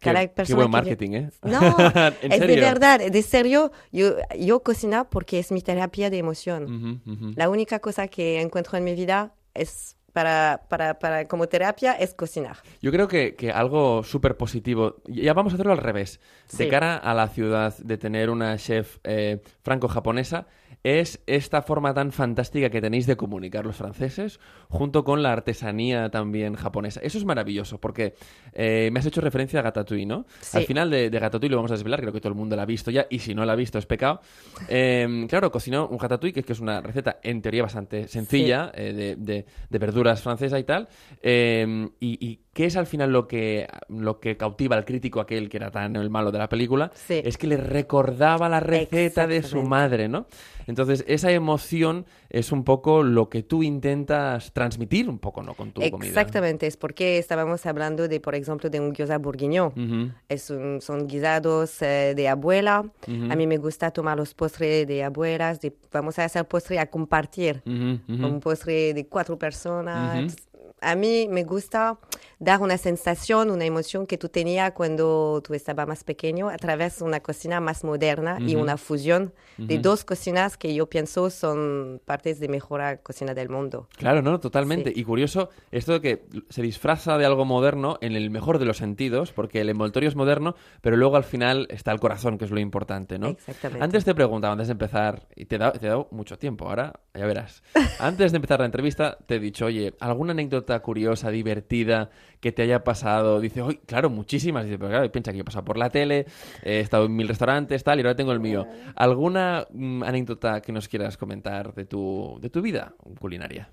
[0.01, 1.29] Qué, Cada qué persona buen que marketing, ¿eh?
[1.43, 1.59] no,
[2.23, 3.71] ¿En es de verdad, de serio.
[3.91, 7.03] Yo, yo cocino porque es mi terapia de emoción.
[7.35, 12.15] La única cosa que encuentro en mi vida es para, para, para como terapia es
[12.15, 12.57] cocinar.
[12.81, 16.19] Yo creo que, que algo súper positivo, ya vamos a hacerlo al revés,
[16.57, 20.47] de cara a la ciudad de tener una chef eh, franco-japonesa,
[20.83, 26.09] es esta forma tan fantástica que tenéis de comunicar los franceses, junto con la artesanía
[26.09, 26.99] también japonesa.
[27.03, 28.15] Eso es maravilloso, porque
[28.53, 30.25] eh, me has hecho referencia a Gatatouille, ¿no?
[30.39, 30.57] Sí.
[30.57, 32.63] Al final de, de Gatatouille lo vamos a desvelar, creo que todo el mundo la
[32.63, 34.21] ha visto ya, y si no la ha visto es pecado.
[34.67, 38.93] Eh, claro, cocinó un Gatatouille, que, que es una receta en teoría bastante sencilla, eh,
[38.93, 40.87] de, de- de verduras francesas y tal.
[41.21, 45.49] Eh, y, y qué es al final lo que, lo que cautiva al crítico aquel
[45.49, 46.91] que era tan el malo de la película?
[46.93, 47.21] Sí.
[47.23, 50.25] Es que le recordaba la receta de su madre, ¿no?
[50.67, 55.53] Entonces, esa emoción es un poco lo que tú intentas transmitir un poco, ¿no?
[55.53, 56.07] Con tu comida.
[56.07, 59.67] Exactamente, es porque estábamos hablando de, por ejemplo, de un gyoza bourguignon.
[59.75, 62.81] Ujú, Es un- son guisados eh, de abuela.
[63.07, 63.31] Ujú.
[63.31, 65.59] A mí me gusta tomar los postres de abuelas.
[65.61, 67.61] de- vamos a hacer postre a compartir.
[67.65, 68.25] ujú, ujú.
[68.27, 70.35] Un postre de cuatro personas.
[70.79, 71.97] A mí me gusta
[72.39, 76.99] dar una sensación, una emoción que tú tenías cuando tú estabas más pequeño a través
[76.99, 82.01] de una cocina más moderna y una fusión de dos cocinas que yo pienso son
[82.05, 83.87] partes de mejor cocina del mundo.
[83.97, 84.39] Claro, ¿no?
[84.39, 84.91] Totalmente.
[84.91, 85.01] Sí.
[85.01, 88.77] Y curioso esto de que se disfraza de algo moderno en el mejor de los
[88.77, 92.51] sentidos, porque el envoltorio es moderno, pero luego al final está el corazón, que es
[92.51, 93.29] lo importante, ¿no?
[93.29, 93.83] Exactamente.
[93.83, 96.67] Antes te preguntaba, antes de empezar, y te he dado, te he dado mucho tiempo,
[96.67, 97.61] ahora ya verás.
[97.99, 102.09] Antes de empezar la entrevista, te he dicho, oye, ¿alguna anécdota curiosa, divertida,
[102.39, 103.39] que te haya pasado?
[103.39, 104.65] Dice, oye, claro, muchísimas.
[104.65, 106.25] Dice, pero claro, piensa que yo he pasado por la tele,
[106.63, 108.67] he estado en mil restaurantes, tal, y ahora tengo el mío.
[108.95, 113.69] ¿Alguna mm, anécdota que nos quieras comentar de tu, de tu vida culinaria?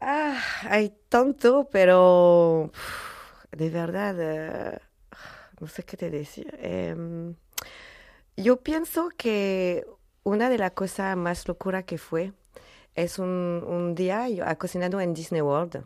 [0.00, 2.72] Ah, hay tanto, pero
[3.52, 4.78] de verdad, eh,
[5.60, 6.56] no sé qué te decir.
[6.60, 7.34] Em,
[8.36, 9.84] yo pienso que
[10.22, 12.32] una de las cosas más locura que fue
[12.94, 15.84] es un, un día yo he cocinado en Disney World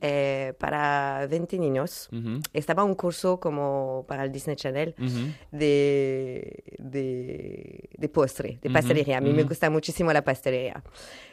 [0.00, 2.08] eh, para 20 niños.
[2.52, 4.94] Estaba un curso como para el Disney Channel
[5.52, 9.18] de, de, de postre, de pastelería.
[9.18, 10.82] A mí me gusta muchísimo la pastelería.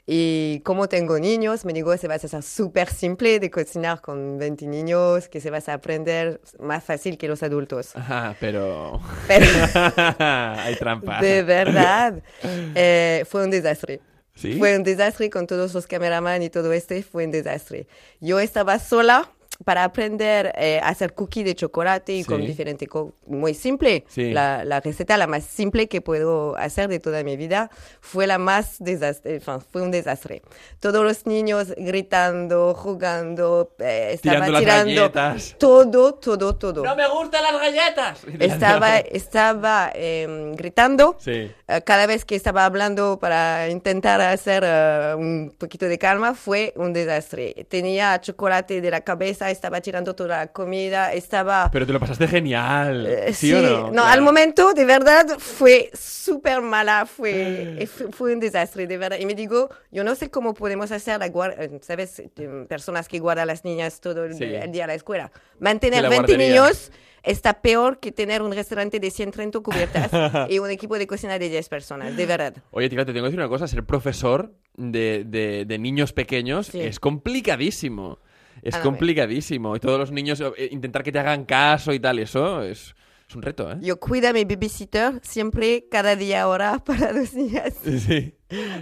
[0.05, 4.37] Y como tengo niños, me digo, se va a hacer súper simple de cocinar con
[4.37, 7.95] 20 niños, que se vas a aprender más fácil que los adultos.
[7.95, 8.99] Ajá, pero...
[9.27, 9.45] Pero
[10.19, 11.21] Hay trampa.
[11.21, 12.21] de verdad,
[12.75, 14.01] eh, fue un desastre.
[14.35, 17.87] Fue un desastre con todos los cameraman y todo este, fue un desastre.
[18.19, 19.31] Yo estaba sola
[19.63, 22.47] para aprender eh, a hacer cookie de chocolate y con Sí.
[22.47, 24.03] diferente, co- muy simple.
[24.07, 24.31] Sí.
[24.31, 27.69] La, la receta la más simple que puedo hacer de toda mi vida
[28.01, 30.41] fue la más desastre, fue un desastre.
[30.79, 35.55] Todos los niños gritando, jugando, eh, estaban Tirando las tirando galletas.
[35.57, 36.83] todo, todo, todo.
[36.95, 38.19] me gustan las galletas!
[38.39, 41.51] Estaba, estaba em, gritando Sí.
[41.67, 46.73] eh, cada vez que estaba hablando para intentar hacer eh, un poquito de calma fue
[46.75, 47.65] un desastre.
[47.69, 51.69] Tenía chocolate de la cabeza, estaba tirando toda la comida, estaba...
[51.71, 53.05] Pero te lo pasaste genial.
[53.07, 53.69] Eh, ¿Sí, o no?
[53.87, 54.07] no, Claro.
[54.09, 57.31] al momento de verdad fue súper mala, fue,
[57.83, 59.17] eh, fue, un desastre, de verdad.
[59.19, 62.21] Y me digo, yo no sé cómo podemos hacer, la eh, ¿sabes?
[62.67, 64.43] Personas que guardan a las niñas todo el, Sí.
[64.43, 65.31] el día a la escuela.
[65.33, 66.61] Sí, Mantener la 20 guardería.
[66.61, 66.91] niños
[67.23, 70.11] está peor que tener un restaurante de 130 cubiertas
[70.51, 72.53] y un equipo de cocina de 10 personas, de verdad.
[72.71, 73.65] Oye, tía, te tengo que decir una cosa.
[73.67, 76.81] Ser profesor de, de- de niños pequeños Sí.
[76.81, 78.19] es complicadísimo.
[78.63, 79.75] Es complicadísimo.
[79.75, 82.95] Y todos los niños, eh, intentar que te hagan caso y tal, eso es,
[83.27, 83.77] es un reto, ¿eh?
[83.81, 87.73] Yo cuido a mi babysitter siempre, cada día ahora para dos niñas.
[87.83, 88.35] Sí.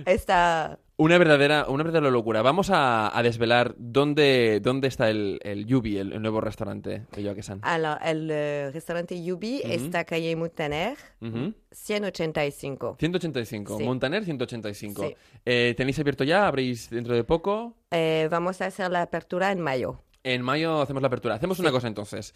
[0.06, 0.80] Está...
[1.02, 2.44] Una verdadera, una verdadera locura.
[2.44, 7.24] Vamos a, a desvelar dónde, dónde está el, el Yubi, el, el nuevo restaurante de
[7.24, 7.58] Yoaque-san.
[7.64, 11.56] Alors, el eh, restaurante Yubi está calle Mutaner, Ujú.
[11.72, 12.98] 185.
[13.00, 13.84] 185, Sí.
[13.84, 15.02] Montaner 185.
[15.08, 15.16] Sí.
[15.44, 16.46] Eh, ¿Tenéis abierto ya?
[16.46, 17.74] ¿Abrís dentro de poco?
[17.90, 20.04] Eh, vamos a hacer la apertura en mayo.
[20.24, 21.34] En mayo hacemos la apertura.
[21.34, 22.36] Hacemos una cosa entonces.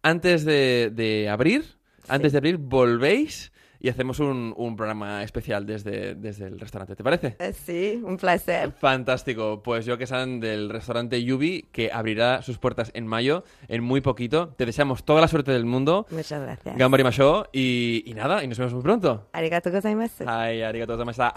[0.00, 1.66] Antes de, de abrir,
[2.08, 6.96] antes de abrir, volvéis y hacemos un, un programa especial desde, desde el restaurante.
[6.96, 7.36] ¿Te parece?
[7.38, 8.72] Eh, Sí, un placer.
[8.72, 9.62] Fantástico.
[9.62, 14.00] Pues yo que san del restaurante Yubi, que abrirá sus puertas en mayo, en muy
[14.00, 14.48] poquito.
[14.56, 16.06] Te deseamos toda la suerte del mundo.
[16.10, 16.76] Muchas gracias.
[16.76, 17.48] Gambari Masho.
[17.52, 19.28] Y, y nada, y nos vemos muy pronto.
[19.32, 20.24] Arigato gozaimasu.
[20.26, 21.34] Ay, arigato gozaimashita.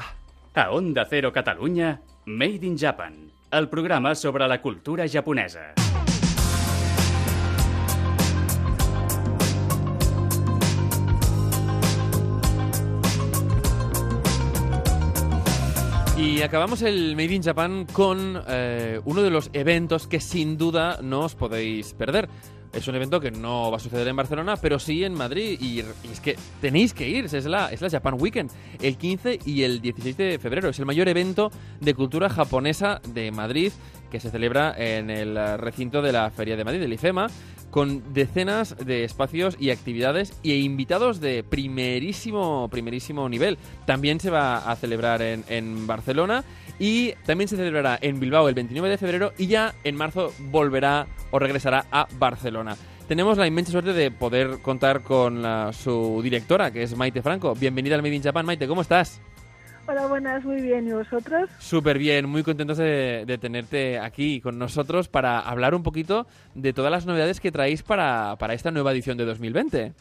[0.55, 5.73] A Onda Cero Catalunya, Made in Japan, el programa sobre la cultura japonesa.
[16.19, 20.99] Y acabamos el Made in Japan con eh, uno de los eventos que sin duda
[21.01, 22.27] no os podéis perder.
[22.73, 25.57] Es un evento que no va a suceder en Barcelona, pero sí en Madrid.
[25.61, 28.51] Y, es que tenéis que ir, es la, es la Japan Weekend,
[28.81, 30.67] el 15 y el 16 de febrero.
[30.67, 33.71] Es el mayor evento de cultura japonesa de Madrid
[34.11, 37.27] que se celebra en el recinto de la Feria de Madrid, del IFEMA,
[37.71, 43.57] con decenas de espacios y actividades e invitados de primerísimo, primerísimo nivel.
[43.85, 46.43] También se va a celebrar en, en Barcelona
[46.79, 51.07] y también se celebrará en Bilbao el 29 de febrero y ya en marzo volverá
[51.31, 52.75] o regresará a Barcelona.
[53.07, 57.55] Tenemos la inmensa suerte de poder contar con la- su directora, que es Maite Franco.
[57.55, 59.19] Bienvenida al Made in Japan, Maite, ¿cómo estás?
[59.89, 60.87] Hola, buenas, muy bien.
[60.87, 61.49] ¿Y vosotros?
[61.57, 66.73] Súper bien, muy contentos de, de tenerte aquí con nosotros para hablar un poquito de
[66.73, 69.93] todas las novedades que traéis para, para esta nueva edición de 2020.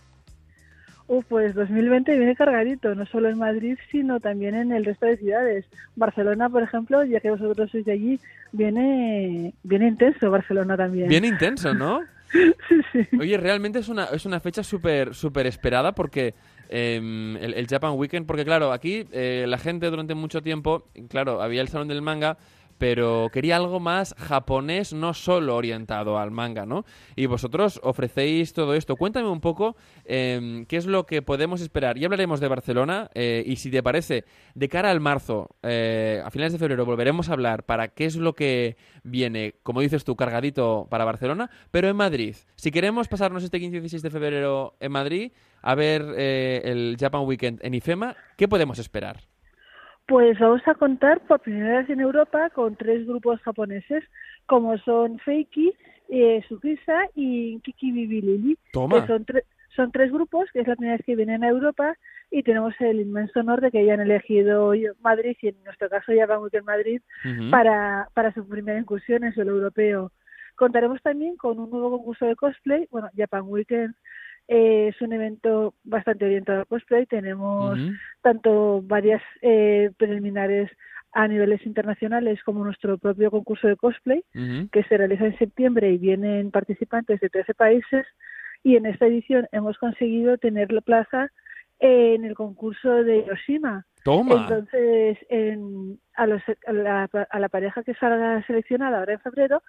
[1.07, 5.17] Uf, pues 2020 viene cargadito, no solo en Madrid, sino también en el resto de
[5.17, 5.65] ciudades.
[5.97, 8.21] Barcelona, por ejemplo, ya que vosotros sois de allí,
[8.53, 11.09] viene, viene intenso Barcelona también.
[11.09, 12.03] Bien intenso, ¿no?
[12.69, 13.17] Sí, sí.
[13.19, 16.35] Oye, realmente es una, es una fecha súper súper esperada porque
[16.69, 21.43] em, el, el Japan Weekend, porque claro, aquí eh, la gente durante mucho tiempo, claro,
[21.43, 22.39] había el Salón del Manga,
[22.79, 26.85] pero quería algo más japonés, no solo orientado al manga, ¿no?
[27.17, 28.97] Y vosotros ofrecéis todo esto.
[28.97, 31.99] Cuéntame un poco em, qué es lo que podemos esperar.
[31.99, 34.25] Ya hablaremos de Barcelona eh, y si te parece,
[34.55, 38.17] de cara al marzo, eh, a finales de febrero, volveremos a hablar para qué es
[38.17, 42.37] lo que viene, como dices tú, cargadito para Barcelona, pero en Madrid.
[42.57, 46.97] Si queremos pasarnos este 15 y 16 de febrero en Madrid a ver eh, el
[46.99, 49.38] Japan Weekend en IFEMA, ¿qué podemos esperar?
[50.09, 54.03] Pues vamos a contar por primera vez en Europa con tres grupos japoneses,
[54.47, 55.73] como son Feiki,
[56.09, 58.57] eh, Sukisa y Kiki Bibilili.
[58.73, 59.03] Toma.
[59.03, 59.45] que son, tre-
[59.77, 61.95] son tres grupos, que es la primera vez que vienen a Europa
[62.31, 66.25] y tenemos el inmenso honor de que hayan elegido Madrid y en nuestro caso ya
[66.27, 67.01] vamos en Madrid
[67.51, 70.11] para, para su primera incursión en suelo europeo.
[70.57, 73.95] Contaremos también con un nuevo concurso de cosplay, bueno, Japan Weekend
[74.49, 77.79] eh, es un evento bastante orientado al cosplay, tenemos
[78.23, 80.71] tanto varias eh, preliminares
[81.13, 84.23] a niveles internacionales como nuestro propio concurso de cosplay
[84.71, 88.07] que se realiza en septiembre y vienen participantes de 13 países
[88.63, 91.31] y en esta edición hemos conseguido tener la plaza
[91.81, 93.85] en el concurso de Hiroshima.
[94.05, 94.35] Toma.
[94.49, 99.63] Entonces, en- a, los- a la, a la pareja que salga seleccionada ahora en febrero,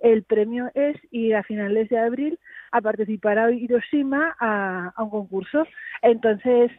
[0.00, 2.38] el premio es ir a finales de abril
[2.72, 5.66] a participar a Hiroshima a, a un concurso.
[6.02, 6.70] Entonces,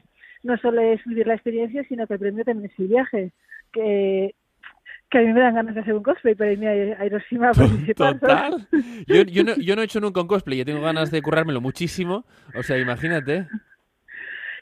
[0.43, 3.31] no solo es vivir la experiencia, sino que el premio también es el viaje.
[3.71, 4.33] Que
[5.09, 7.53] que a mí me dan ganas de hacer un cosplay para irme a Hiroshima a
[7.53, 8.19] participar.
[8.19, 8.67] Total.
[9.07, 11.61] Yo, yo, no, yo no he hecho nunca un cosplay y tengo ganas de currármelo
[11.61, 12.25] muchísimo.
[12.55, 13.47] O sea, imagínate.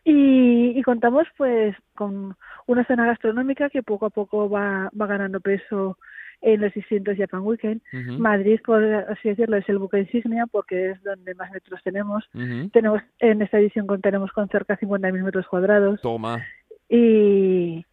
[0.06, 5.42] Y, y, contamos pues con una escena gastronómica que poco a poco va, va ganando
[5.42, 5.98] peso
[6.42, 7.82] en los distintos Japan Weekend.
[8.20, 12.24] Madrid, por así decirlo, es el buque insignia porque es donde más metros tenemos.
[12.72, 16.02] Tenemos en esta edición contaremos con cerca de 50.000 metros cuadrados.
[16.02, 16.46] Toma.
[16.90, 17.86] Y,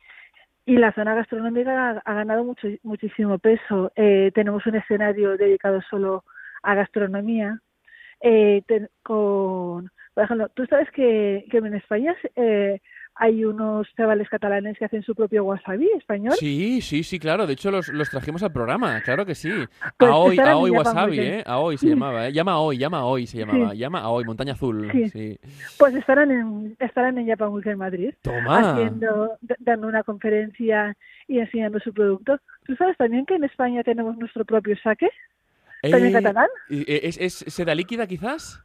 [0.67, 3.93] y la zona gastronómica ha, ganado mucho, muchísimo peso.
[3.97, 6.25] Eh, tenemos un escenario dedicado solo
[6.63, 7.61] a gastronomía.
[8.21, 8.63] Eh,
[9.03, 12.81] con, por ejemplo, tú sabes que, que en España eh,
[13.17, 16.35] hay unos chavales catalanes que hacen su propio wasabi español.
[16.37, 17.47] Sí, sí, sí, claro.
[17.47, 19.51] De hecho, los, los trajimos al programa, claro que sí.
[19.99, 21.19] Pues estarán Aoi en Japan Wasabi.
[21.21, 21.43] ¿eh?
[21.47, 22.33] Aoi se llamaba, ¿eh?
[22.33, 23.75] Llama Aoi, llama Aoi se llamaba.
[23.75, 24.89] Llama Aoi, Montaña Azul.
[24.93, 25.09] Sí.
[25.11, 25.39] Sí.
[25.79, 28.15] Pues estarán en, estarán en Japan Weekend Madrid.
[28.23, 28.73] Toma.
[28.73, 30.97] Haciendo, dando una conferencia
[31.29, 32.39] y enseñando su producto.
[32.67, 35.09] ¿Tú sabes también que en España tenemos nuestro propio saque?
[35.83, 36.49] ¿También catalán?
[36.71, 38.63] eh, ¿Es, ¿Es seda líquida, quizás?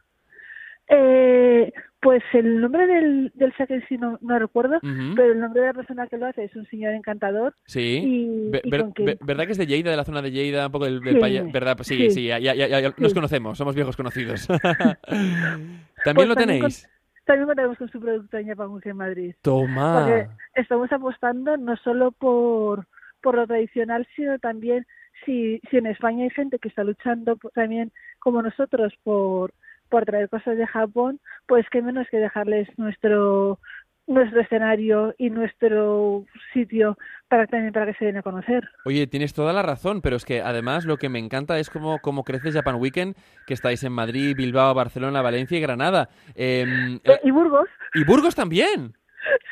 [0.88, 5.60] Eh, pues el nombre del, del saque en sí no, no recuerdo, pero el nombre
[5.60, 7.54] de la persona que lo hace es un señor encantador.
[7.66, 8.02] Sí.
[8.04, 10.22] Y, Ve- y ver- con que- ve- ¿Verdad que es de Lleida, de la zona
[10.22, 11.76] de Lleida, un poco del, del Sí, Paya- ¿Verdad?
[11.76, 12.10] Pues sí, sí.
[12.10, 14.48] sí, ya, ya, ya- ya nos conocemos, somos viejos conocidos.
[15.08, 15.84] ¿También
[16.14, 16.88] Pues lo también tenéis?
[17.26, 19.34] También contamos con su producto en Japan Weekend Madrid.
[19.42, 20.00] Toma.
[20.00, 22.86] Porque estamos apostando no solo por,
[23.20, 24.86] por lo tradicional, sino también
[25.24, 29.52] si, si en España hay gente que está luchando también como nosotros por,
[29.90, 33.58] por traer cosas de Japón, pues qué menos que dejarles nuestro
[34.06, 38.68] nuestro escenario y nuestro sitio para también para que se den a conocer.
[38.84, 42.00] Oye, tienes toda la razón, pero es que además lo que me encanta es cómo,
[42.00, 43.14] cómo crece Japan Weekend,
[43.46, 46.08] que estáis en Madrid, Bilbao, Barcelona, Valencia y Granada.
[46.34, 48.94] Em, eh, Eh, y Burgos, y Burgos también.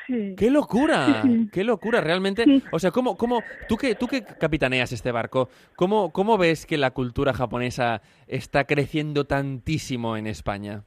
[0.07, 0.35] Sí.
[0.37, 1.23] ¡Qué locura!
[1.23, 1.49] Sí.
[1.53, 2.01] ¡Qué locura!
[2.01, 2.63] Realmente, Sí.
[2.73, 6.79] o sea, ¿cómo, cómo, tú, que, tú que capitaneas este barco, ¿cómo, ¿cómo ves que
[6.79, 10.83] la cultura japonesa está creciendo tantísimo en España?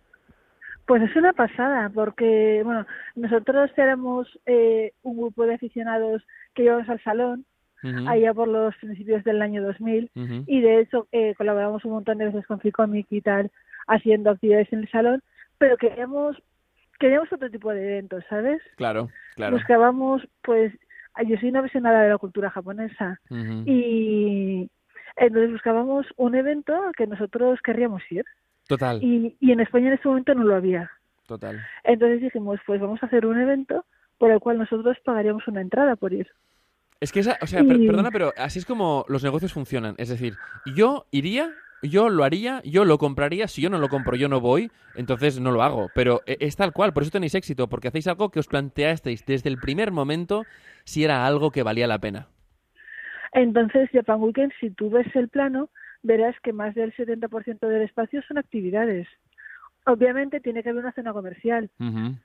[0.88, 6.24] Pues es una pasada, porque, bueno, nosotros éramos eh, un grupo de aficionados
[6.54, 7.46] que íbamos al salón,
[8.08, 10.44] allá por los principios del año 2000, ujú.
[10.46, 13.50] y de hecho eh, colaboramos un montón de veces con Ficomic y tal,
[13.88, 15.24] haciendo actividades en el salón,
[15.58, 16.38] pero queríamos,
[17.02, 18.62] queríamos otro tipo de eventos, ¿sabes?
[18.78, 19.58] Claro, claro.
[19.58, 20.72] Buscábamos, pues,
[21.28, 23.20] yo soy una apasionada de la cultura japonesa,
[23.66, 24.70] y
[25.18, 28.24] entonces buscábamos un evento al que nosotros querríamos ir,
[28.68, 30.89] Total, y, y en España en ese momento no lo había.
[31.28, 31.60] total.
[31.84, 33.86] Entonces dijimos, pues vamos a hacer un evento
[34.18, 36.28] por el cual nosotros pagaríamos una entrada por ir.
[37.02, 39.95] Es que esa, o sea, per- perdona, pero así es como los negocios funcionan.
[39.97, 40.36] Es decir,
[40.76, 41.49] yo iría,
[41.82, 43.48] yo lo haría, yo lo compraría.
[43.48, 45.90] Si yo no lo compro, yo no voy, entonces no lo hago.
[45.96, 49.26] Pero e- es tal cual, por eso tenéis éxito, porque hacéis algo que os planteasteis
[49.26, 50.46] desde el primer momento
[50.84, 52.28] si era algo que valía la pena.
[53.34, 55.70] Entonces, Japan Weekend, si tú ves el plano,
[56.04, 59.08] verás que más del 70% del espacio son actividades.
[59.86, 61.72] Obviamente tiene que haber una zona comercial,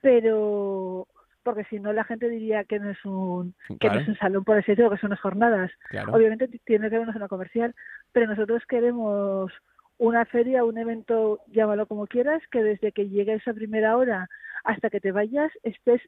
[0.01, 1.07] pero
[1.47, 4.43] porque si no la gente diría que no es un que no es un salón
[4.43, 5.71] por así decirlo, que son unas jornadas.
[5.87, 6.11] Claro.
[6.11, 7.73] Obviamente tiene que haber una zona comercial,
[8.11, 9.49] pero nosotros queremos
[9.97, 14.27] una feria, un evento, llámalo como quieras, que desde que llegue esa primera hora
[14.65, 16.01] hasta que te vayas estés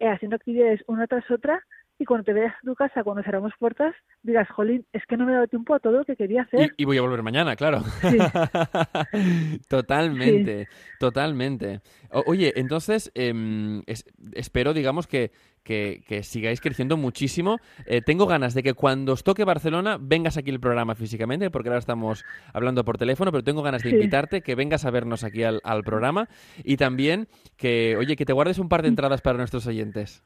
[0.00, 1.64] eh, haciendo actividades una tras otra
[2.00, 5.26] y cuando te veas a tu casa, cuando cerramos puertas, digas, jolín, es que no
[5.26, 6.72] me he dado tiempo a todo lo que quería hacer.
[6.78, 7.82] Y, y voy a volver mañana, claro.
[8.00, 8.16] Sí.
[9.68, 11.80] totalmente, totalmente.
[12.10, 15.30] O- oye, entonces, em, es- espero, digamos, que,
[15.62, 17.58] que, que sigáis creciendo muchísimo.
[17.86, 21.68] Eh, tengo ganas de que cuando os toque Barcelona vengas aquí al programa físicamente, porque
[21.68, 23.96] ahora estamos hablando por teléfono, pero tengo ganas de Sí.
[23.96, 26.28] invitarte, que vengas a vernos aquí al, al programa
[26.64, 30.22] y también que, oye, que te guardes un par de entradas para nuestros oyentes.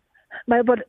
[0.47, 0.87] Vale, por,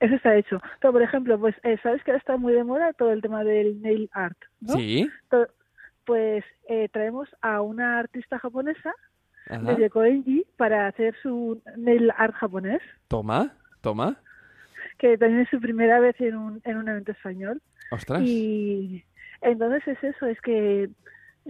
[0.00, 0.60] eso está hecho.
[0.80, 3.44] Pero, por ejemplo, pues eh, sabes que ahora está muy de moda todo el tema
[3.44, 4.74] del nail art, ¿no?
[4.74, 5.08] ¿Sí?
[6.04, 8.92] Pues eh, traemos a una artista japonesa
[9.62, 14.16] desde Koenji para hacer su nail art japonés, Toma, toma.
[14.98, 17.60] que también es su primera vez en un, en un evento español.
[17.90, 18.22] Ostras.
[18.22, 19.04] Y
[19.42, 20.88] entonces es eso, es que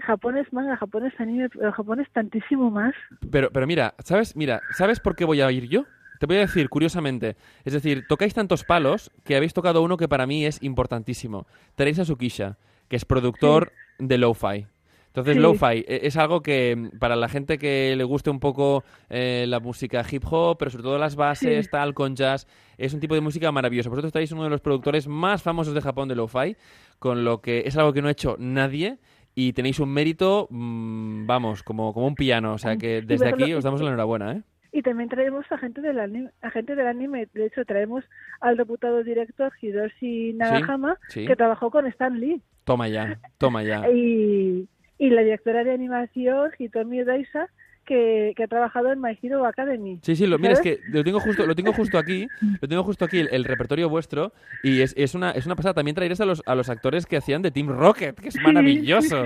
[0.00, 2.94] Japón es manga, Japón es anime, pero Japón es tantísimo más.
[3.30, 4.34] Pero, pero mira, ¿sabes?
[4.36, 5.84] Mira, ¿sabes por qué voy a ir yo?
[6.24, 7.36] Te voy a decir, curiosamente.
[7.66, 11.46] Es decir, tocáis tantos palos que habéis tocado uno que para mí es importantísimo.
[11.74, 12.56] Teresa Sukisha,
[12.88, 14.66] que es productor de Lo-Fi.
[15.08, 15.40] Entonces, Sí.
[15.42, 19.44] Lo-Fi eh, es algo que mm, para la gente que le guste un poco eh,
[19.46, 21.70] la música hip hop, pero sobre todo las bases, Sí.
[21.70, 22.46] tal, con jazz,
[22.78, 23.90] es un tipo de música maravilloso.
[23.90, 26.56] Vosotros estáis uno de los productores más famosos de Japón de Lo-Fi,
[26.98, 28.98] con lo que es algo que no ha hecho nadie
[29.34, 32.54] y tenéis un mérito, mm, vamos, como, como un piano.
[32.54, 34.42] O sea que desde aquí os damos la enhorabuena, ¿eh?
[34.74, 37.28] Y también traemos a gente del anime, a gente del anime.
[37.32, 38.02] De hecho, traemos
[38.40, 41.28] al reputado director Hiroshi Nagahama, sí.
[41.28, 42.42] que trabajó con Stan Lee.
[42.64, 43.88] Toma ya, toma ya.
[43.94, 44.68] Y,
[44.98, 47.48] y la directora de animación, Hitomi Daisa,
[47.84, 49.98] que, que, ha trabajado en My Hero Academy.
[50.02, 52.26] Sí, sí, lo, mira, es que lo tengo justo, lo tengo justo aquí,
[52.60, 54.32] lo tengo justo aquí, el, el repertorio vuestro,
[54.62, 55.74] y es, es, una, es una pasada.
[55.74, 59.24] También traeréis a los, a los actores que hacían de Team Rocket, que es maravilloso,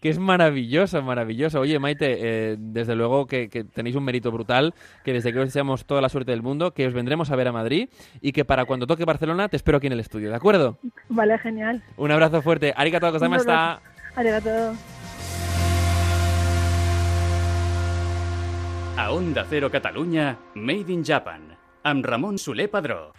[0.00, 1.60] que es maravilloso, maravilloso.
[1.60, 4.74] Oye, Maite, eh, desde luego que, que, tenéis un mérito brutal,
[5.04, 7.48] que desde que os deseamos toda la suerte del mundo, que os vendremos a ver
[7.48, 7.88] a Madrid,
[8.20, 10.78] y que para cuando toque Barcelona te espero aquí en el estudio, ¿de acuerdo?
[11.08, 11.82] Vale, genial.
[11.96, 12.72] Un abrazo fuerte.
[12.76, 13.80] Arigato gozaimashita.
[14.14, 14.74] Arigato.
[18.96, 21.52] A Onda Cero Catalunya, Made in Japan,
[21.84, 23.12] amb Ramon Soler Padró.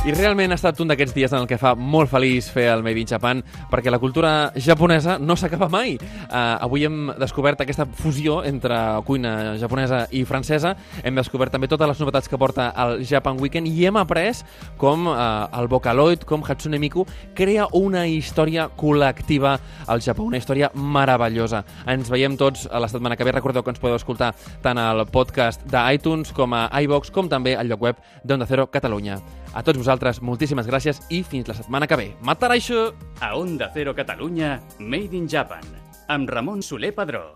[0.00, 2.80] I realment ha estat un d'aquests dies en el que fa molt feliç fer el
[2.80, 5.98] Made in Japan perquè la cultura japonesa no s'acaba mai.
[6.00, 10.72] Uh, avui hem descobert aquesta fusió entre cuina japonesa i francesa.
[11.04, 14.40] Hem descobert també totes les novetats que porta el Japan Weekend i hem après
[14.80, 17.04] com uh, el Vocaloid, com Hatsune Miku
[17.36, 21.60] crea una història col·lectiva al Japó, una història meravellosa.
[21.84, 23.36] Ens veiem tots a la setmana que ve.
[23.36, 24.32] Recordeu que ens podeu escoltar
[24.64, 29.20] tant al podcast d'iTunes com a iVox com també al lloc web d'Onda Cero Catalunya.
[29.50, 32.08] A tots vosaltres, moltíssimes gràcies i fins la setmana que ve.
[32.22, 32.90] Mataraixo!
[33.20, 35.66] A Onda Cero Catalunya, Made in Japan,
[36.06, 37.24] amb Ramon Soler Padró.